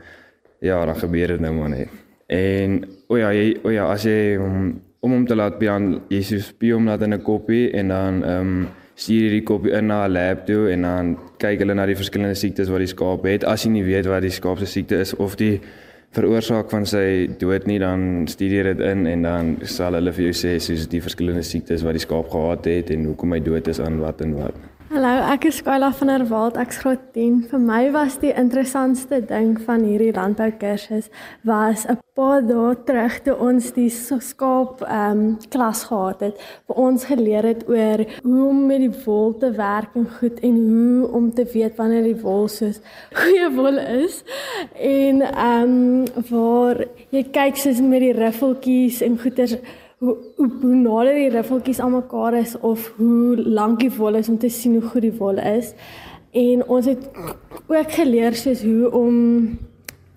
ja 0.60 0.86
dan 0.86 0.96
gebeur 0.96 1.28
dit 1.28 1.40
nou 1.40 1.54
maar 1.54 1.70
net. 1.70 1.90
En 2.28 2.84
o 3.08 3.18
ja 3.18 3.34
jy 3.34 3.58
o 3.64 3.70
ja 3.70 3.92
as 3.92 4.04
jy 4.04 4.38
om 4.40 4.82
om 5.00 5.12
hom 5.12 5.26
te 5.28 5.36
laat 5.36 5.60
beaan 5.60 6.02
Jesus 6.10 6.48
spie 6.48 6.74
hom 6.74 6.86
laat 6.86 7.02
in 7.02 7.14
'n 7.14 7.22
koppie 7.22 7.72
en 7.72 7.88
dan 7.88 8.24
ehm 8.24 8.40
um, 8.40 8.68
stuur 8.98 9.28
hierdie 9.28 9.44
kopie 9.46 9.74
in 9.78 9.92
na 9.92 10.06
'n 10.06 10.14
lab 10.14 10.46
toe 10.46 10.72
en 10.74 10.82
dan 10.82 11.18
kyk 11.38 11.60
hulle 11.60 11.74
na 11.74 11.86
die 11.86 11.96
verskillende 11.96 12.36
siektes 12.36 12.70
wat 12.70 12.80
die 12.80 12.94
skaap 12.94 13.26
het. 13.26 13.44
As 13.44 13.66
jy 13.66 13.72
nie 13.72 13.84
weet 13.84 14.06
wat 14.06 14.22
die 14.22 14.34
skaap 14.34 14.58
se 14.60 14.66
siekte 14.66 15.00
is 15.00 15.14
of 15.14 15.36
die 15.38 15.60
veroorsaak 16.12 16.70
van 16.70 16.86
sy 16.86 17.28
dood 17.40 17.68
nie, 17.68 17.80
dan 17.80 18.28
stuur 18.28 18.52
jy 18.52 18.64
dit 18.64 18.80
in 18.80 19.06
en 19.08 19.22
dan 19.22 19.58
sal 19.64 19.94
hulle 19.94 20.14
vir 20.14 20.32
jou 20.32 20.34
sê 20.34 20.58
soos 20.60 20.88
die 20.88 21.02
verskillende 21.02 21.44
siektes 21.44 21.84
wat 21.84 21.94
die 21.94 22.06
skaap 22.08 22.30
gehad 22.30 22.66
het 22.66 22.90
en 22.90 23.06
hoekom 23.06 23.34
hy 23.34 23.40
dood 23.40 23.68
is 23.68 23.80
aan 23.80 24.00
wat 24.00 24.22
en 24.22 24.34
wat. 24.34 24.77
Hallo, 24.88 25.10
ek 25.34 25.44
is 25.50 25.58
Skyla 25.60 25.90
van 26.00 26.08
der 26.08 26.24
Walt. 26.30 26.56
Ek's 26.56 26.78
graad 26.80 27.02
10. 27.12 27.42
Vir 27.52 27.60
my 27.60 27.90
was 27.92 28.14
die 28.22 28.30
interessantste 28.32 29.18
ding 29.28 29.58
van 29.66 29.82
hierdie 29.84 30.14
landbou 30.16 30.48
kursus 30.62 31.10
was 31.44 31.84
'n 31.92 31.98
paar 32.16 32.40
dae 32.42 32.72
terug 32.88 33.18
toe 33.26 33.36
ons 33.36 33.74
die 33.76 33.90
skaap 33.92 34.80
ehm 34.88 35.12
um, 35.12 35.38
klas 35.52 35.84
gehad 35.90 36.22
het, 36.22 36.40
waar 36.68 36.78
ons 36.88 37.04
geleer 37.04 37.44
het 37.44 37.68
oor 37.68 38.06
hoe 38.24 38.48
om 38.48 38.66
met 38.68 38.80
die 38.80 39.04
wol 39.06 39.36
te 39.38 39.52
werk 39.52 39.92
en 39.96 40.08
goed 40.20 40.40
en 40.40 40.56
hoe 40.56 41.12
om 41.12 41.34
te 41.34 41.44
weet 41.44 41.76
wanneer 41.76 42.04
die 42.04 42.22
wol 42.22 42.48
soos 42.48 42.80
goeie 43.12 43.50
wol 43.52 43.78
is. 43.78 44.24
En 44.80 45.22
ehm 45.22 45.64
um, 45.64 46.06
waar 46.32 46.86
jy 47.12 47.24
kyk 47.24 47.60
soos 47.60 47.82
met 47.82 48.00
die 48.00 48.16
riffeltjies 48.16 49.02
en 49.02 49.20
goeters 49.20 49.58
hoe 49.98 50.18
hoe, 50.36 50.50
hoe 50.62 50.76
nader 50.76 51.16
die 51.18 51.30
riffeltjies 51.34 51.80
aan 51.80 51.96
mekaar 51.98 52.38
is 52.38 52.56
of 52.60 52.92
hoe 52.98 53.38
lank 53.38 53.80
die 53.80 53.94
wol 53.98 54.20
is 54.20 54.30
om 54.30 54.38
te 54.38 54.50
sien 54.50 54.78
hoe 54.78 54.90
goed 54.92 55.08
die 55.08 55.16
wol 55.18 55.42
is. 55.42 55.74
En 56.38 56.64
ons 56.68 56.86
het 56.86 57.08
ook 57.68 57.92
geleer 57.92 58.38
soos 58.38 58.62
hoe 58.62 58.92
om 58.92 59.16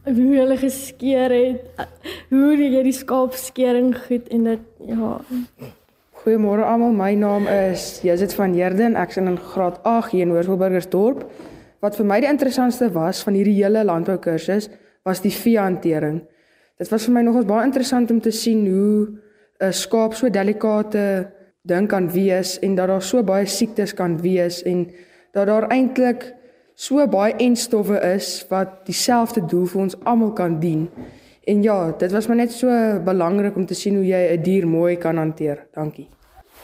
hoe 0.04 0.30
hulle 0.36 0.56
geskeer 0.60 1.32
het, 1.32 1.86
hoe 2.32 2.56
jy 2.56 2.82
die 2.84 2.96
skaapskering 2.96 3.92
goed 4.06 4.28
en 4.32 4.48
dit 4.50 4.88
ja. 4.88 5.18
Goeiemôre 6.20 6.66
almal, 6.68 6.92
my 6.92 7.14
naam 7.16 7.46
is 7.48 8.02
Jezit 8.04 8.34
van 8.36 8.52
Heerden. 8.52 8.96
Ek's 9.00 9.16
in 9.16 9.38
graad 9.40 9.78
8 9.88 10.12
hier 10.12 10.26
in 10.26 10.34
Hoërskoolburgersdorp. 10.34 11.24
Wat 11.80 11.96
vir 11.96 12.08
my 12.08 12.18
die 12.20 12.28
interessantste 12.28 12.90
was 12.92 13.22
van 13.24 13.38
hierdie 13.38 13.56
hele 13.62 13.86
landbou 13.88 14.18
kursus 14.20 14.68
was 15.08 15.22
die 15.24 15.32
veehantering. 15.32 16.20
Dit 16.76 16.92
was 16.92 17.06
vir 17.08 17.14
my 17.16 17.22
nogals 17.24 17.48
baie 17.48 17.64
interessant 17.64 18.12
om 18.12 18.20
te 18.20 18.32
sien 18.36 18.66
hoe 18.68 19.29
'n 19.60 19.72
skaap 19.72 20.14
so 20.14 20.30
delikate 20.30 21.30
ding 21.62 21.88
kan 21.88 22.10
wees 22.10 22.58
en 22.58 22.74
dat 22.74 22.88
daar 22.88 23.02
so 23.02 23.22
baie 23.22 23.46
siektes 23.46 23.94
kan 23.94 24.20
wees 24.20 24.62
en 24.62 24.86
dat 25.32 25.46
daar 25.46 25.68
eintlik 25.68 26.34
so 26.74 27.06
baie 27.06 27.34
enstowwe 27.36 28.00
is 28.14 28.46
wat 28.48 28.86
dieselfde 28.86 29.44
doel 29.46 29.66
vir 29.66 29.80
ons 29.80 29.96
almal 30.04 30.32
kan 30.32 30.60
dien. 30.60 30.88
En 31.44 31.62
ja, 31.62 31.92
dit 31.98 32.12
was 32.12 32.26
maar 32.26 32.36
net 32.36 32.52
so 32.52 32.68
belangrik 33.04 33.56
om 33.56 33.66
te 33.66 33.74
sien 33.74 33.94
hoe 33.94 34.06
jy 34.06 34.36
'n 34.36 34.42
dier 34.42 34.66
mooi 34.66 34.96
kan 34.96 35.16
hanteer. 35.16 35.66
Dankie. 35.72 36.08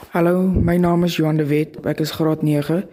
Hallo, 0.09 0.41
my 0.41 0.77
naam 0.77 1.03
is 1.03 1.15
Johan 1.15 1.37
de 1.37 1.45
Wet. 1.45 1.85
Ek 1.85 1.99
is 1.99 2.11
graad 2.11 2.41
9. 2.41 2.83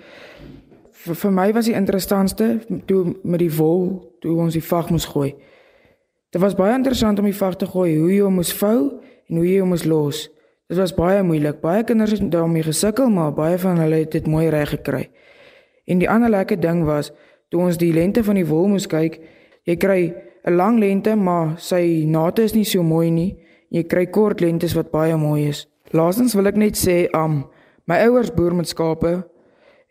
Vir, 0.90 1.14
vir 1.14 1.32
my 1.32 1.52
was 1.52 1.64
die 1.64 1.74
interessantste 1.74 2.60
toe 2.86 3.16
met 3.22 3.38
die 3.38 3.52
wol, 3.56 4.14
toe 4.20 4.36
ons 4.36 4.52
die 4.52 4.64
vag 4.64 4.90
moes 4.90 5.04
gooi. 5.04 5.34
Dit 6.30 6.40
was 6.40 6.54
baie 6.54 6.74
interessant 6.74 7.18
om 7.18 7.24
die 7.24 7.36
vag 7.36 7.56
te 7.56 7.66
gooi, 7.66 7.96
hoe 7.98 8.12
jy 8.12 8.20
hom 8.20 8.34
moes 8.34 8.52
vou 8.52 9.00
en 9.28 9.36
hoe 9.36 9.46
jy 9.46 9.60
hom 9.60 9.74
los. 9.84 10.28
Dit 10.68 10.78
was 10.78 10.94
baie 10.96 11.22
moeilik. 11.22 11.60
Baie 11.60 11.84
kinders 11.84 12.14
het 12.16 12.30
daarmee 12.32 12.62
gesukkel, 12.64 13.10
maar 13.12 13.32
baie 13.36 13.58
van 13.58 13.78
hulle 13.78 14.00
het 14.04 14.12
dit 14.12 14.26
mooi 14.26 14.48
reg 14.48 14.68
gekry. 14.68 15.10
En 15.84 15.98
die 16.00 16.08
ander 16.08 16.30
lekker 16.30 16.60
ding 16.60 16.84
was 16.84 17.12
toe 17.52 17.60
ons 17.60 17.76
die 17.78 17.92
lengte 17.92 18.24
van 18.24 18.38
die 18.40 18.46
wol 18.48 18.70
moes 18.72 18.86
kyk, 18.88 19.20
jy 19.68 19.76
kry 19.76 20.14
'n 20.44 20.56
lang 20.56 20.78
lengte, 20.78 21.16
maar 21.16 21.54
sy 21.58 22.04
nate 22.06 22.42
is 22.42 22.54
nie 22.54 22.64
so 22.64 22.82
mooi 22.82 23.10
nie. 23.10 23.36
Jy 23.70 23.84
kry 23.84 24.06
kort 24.06 24.40
lengtes 24.40 24.74
wat 24.74 24.90
baie 24.90 25.16
mooi 25.16 25.48
is. 25.48 25.66
Laastens 25.92 26.34
wil 26.34 26.46
ek 26.46 26.56
net 26.56 26.76
sê, 26.76 27.08
um, 27.14 27.44
my 27.86 27.98
ouers 28.06 28.30
boer 28.30 28.54
met 28.54 28.68
skape 28.68 29.24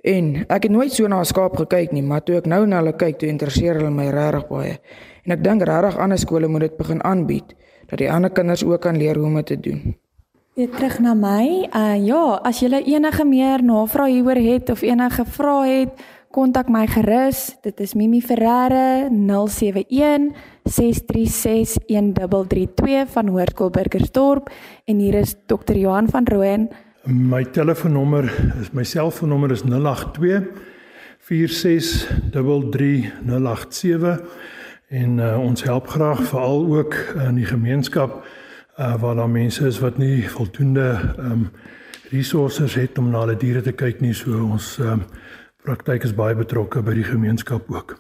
en 0.04 0.46
ek 0.50 0.64
het 0.64 0.72
nooit 0.72 0.92
so 0.92 1.08
na 1.08 1.20
'n 1.20 1.26
skaap 1.26 1.56
gekyk 1.56 1.92
nie, 1.92 2.02
maar 2.02 2.24
toe 2.24 2.38
ek 2.38 2.46
nou 2.46 2.66
na 2.66 2.78
hulle 2.78 2.94
kyk, 2.94 3.20
toe 3.20 3.30
interesseer 3.30 3.76
hulle 3.76 3.92
my 3.92 4.10
regtig 4.10 4.48
baie. 4.50 4.80
En 5.26 5.32
ek 5.32 5.44
dink 5.44 5.62
regtig 5.62 5.98
ander 5.98 6.18
skole 6.18 6.48
moet 6.48 6.62
dit 6.62 6.78
begin 6.78 7.04
aanbied 7.04 7.56
dat 7.86 8.00
die 8.00 8.12
ander 8.12 8.32
kinders 8.32 8.64
ook 8.64 8.82
kan 8.82 8.98
leer 8.98 9.18
hoe 9.18 9.26
om 9.26 9.36
dit 9.36 9.46
te 9.46 9.60
doen. 9.60 9.96
Weer 10.54 10.70
terug 10.70 11.00
na 11.00 11.14
my. 11.14 11.68
Uh 11.74 12.06
ja, 12.06 12.40
as 12.46 12.60
jy 12.62 12.84
enige 12.86 13.26
meer 13.26 13.64
navrae 13.64 14.12
hieroor 14.12 14.38
het 14.38 14.70
of 14.70 14.82
enige 14.86 15.26
vrae 15.26 15.80
het, 15.80 16.04
kontak 16.34 16.70
my 16.70 16.88
gerus. 16.88 17.56
Dit 17.62 17.80
is 17.82 17.94
Mimi 17.94 18.22
Ferreira 18.22 19.10
071 19.10 20.32
636 20.64 21.78
1332 21.88 23.10
van 23.14 23.28
Hoërskool 23.28 23.70
Burgersdorp 23.70 24.50
en 24.86 24.98
hier 25.02 25.14
is 25.20 25.36
Dr. 25.46 25.78
Johan 25.78 26.10
van 26.10 26.26
Rooyen. 26.26 26.70
My 27.06 27.44
telefoonnommer 27.44 28.56
is 28.62 28.72
my 28.72 28.84
selfoonnommer 28.84 29.52
is 29.52 29.64
082 29.66 30.44
4633087 31.20 31.26
en 34.94 35.18
uh, 35.18 35.40
ons 35.42 35.64
help 35.66 35.88
graag 35.90 36.22
veral 36.30 36.66
ook 36.70 36.94
in 37.26 37.40
die 37.42 37.48
gemeenskap 37.50 38.20
uh, 38.78 38.94
waar 39.02 39.16
daar 39.16 39.30
mense 39.30 39.66
is 39.66 39.80
wat 39.82 39.98
nie 39.98 40.30
voldoende 40.30 41.16
um 41.18 41.50
resources 42.14 42.76
het 42.78 42.98
om 43.02 43.10
na 43.10 43.24
hulle 43.24 43.38
diere 43.42 43.64
te 43.66 43.74
kyk 43.74 44.04
nie 44.06 44.14
so 44.14 44.38
ons 44.54 44.76
um 44.78 45.02
praktyk 45.66 46.04
is 46.06 46.14
baie 46.14 46.36
betrokke 46.36 46.84
by 46.84 46.94
die 46.94 47.08
gemeenskap 47.08 47.70
ook. 47.72 47.96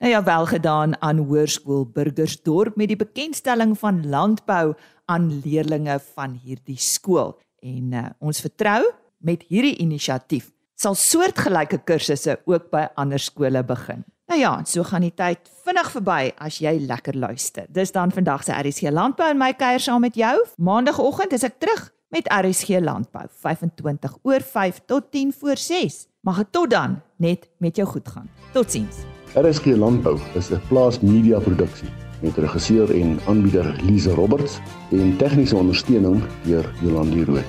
Nou 0.00 0.10
ja, 0.10 0.22
wel 0.24 0.46
gedaan 0.50 0.96
aan 1.00 1.20
Hoërskool 1.28 1.84
Burgersdorp 1.94 2.76
met 2.76 2.88
die 2.90 2.98
bekendstelling 2.98 3.76
van 3.78 4.02
landbou 4.08 4.74
aan 5.06 5.28
leerdlinge 5.44 6.00
van 6.16 6.34
hierdie 6.42 6.78
skool. 6.80 7.36
En 7.62 7.92
uh, 7.92 8.06
ons 8.18 8.40
vertrou 8.40 8.80
met 9.22 9.44
hierdie 9.48 9.76
inisiatief 9.84 10.50
sal 10.80 10.96
soortgelyke 10.96 11.82
kursusse 11.84 12.38
ook 12.48 12.70
by 12.72 12.86
ander 12.96 13.20
skole 13.20 13.62
begin. 13.68 14.04
Nou 14.30 14.40
ja, 14.40 14.60
so 14.64 14.84
gaan 14.86 15.02
die 15.02 15.14
tyd 15.18 15.48
vinnig 15.64 15.88
verby 15.90 16.28
as 16.38 16.60
jy 16.62 16.76
lekker 16.86 17.16
luister. 17.18 17.64
Dis 17.74 17.90
dan 17.90 18.12
vandag 18.14 18.44
se 18.46 18.54
RSG 18.54 18.92
Landbou 18.94 19.26
en 19.26 19.40
my 19.40 19.48
kuier 19.58 19.82
saam 19.82 20.04
met 20.06 20.14
jou. 20.14 20.36
Maandagooggend 20.62 21.32
is 21.34 21.42
ek 21.42 21.56
terug 21.58 21.88
met 22.14 22.30
RSG 22.30 22.78
Landbou 22.78 23.24
25 23.42 24.14
oor 24.22 24.44
5 24.52 24.78
tot 24.86 25.08
10 25.10 25.32
voor 25.40 25.58
6. 25.58 25.96
Mag 26.22 26.38
dit 26.44 26.52
tot 26.54 26.70
dan 26.70 27.00
net 27.18 27.48
met 27.58 27.76
jou 27.82 27.88
goed 27.90 28.06
gaan. 28.06 28.28
Totsiens. 28.54 29.02
RSG 29.34 29.74
Landbou 29.74 30.14
is 30.38 30.52
'n 30.54 30.62
plaas 30.68 31.00
media 31.00 31.40
produksie 31.40 31.90
met 32.22 32.38
regisseur 32.38 32.94
en 33.00 33.18
aanbieder 33.26 33.82
Lize 33.82 34.14
Roberts 34.14 34.60
en 34.90 35.16
tegniese 35.16 35.56
ondersteuning 35.56 36.22
deur 36.44 36.70
Jolande 36.82 37.24
Rooi. 37.24 37.44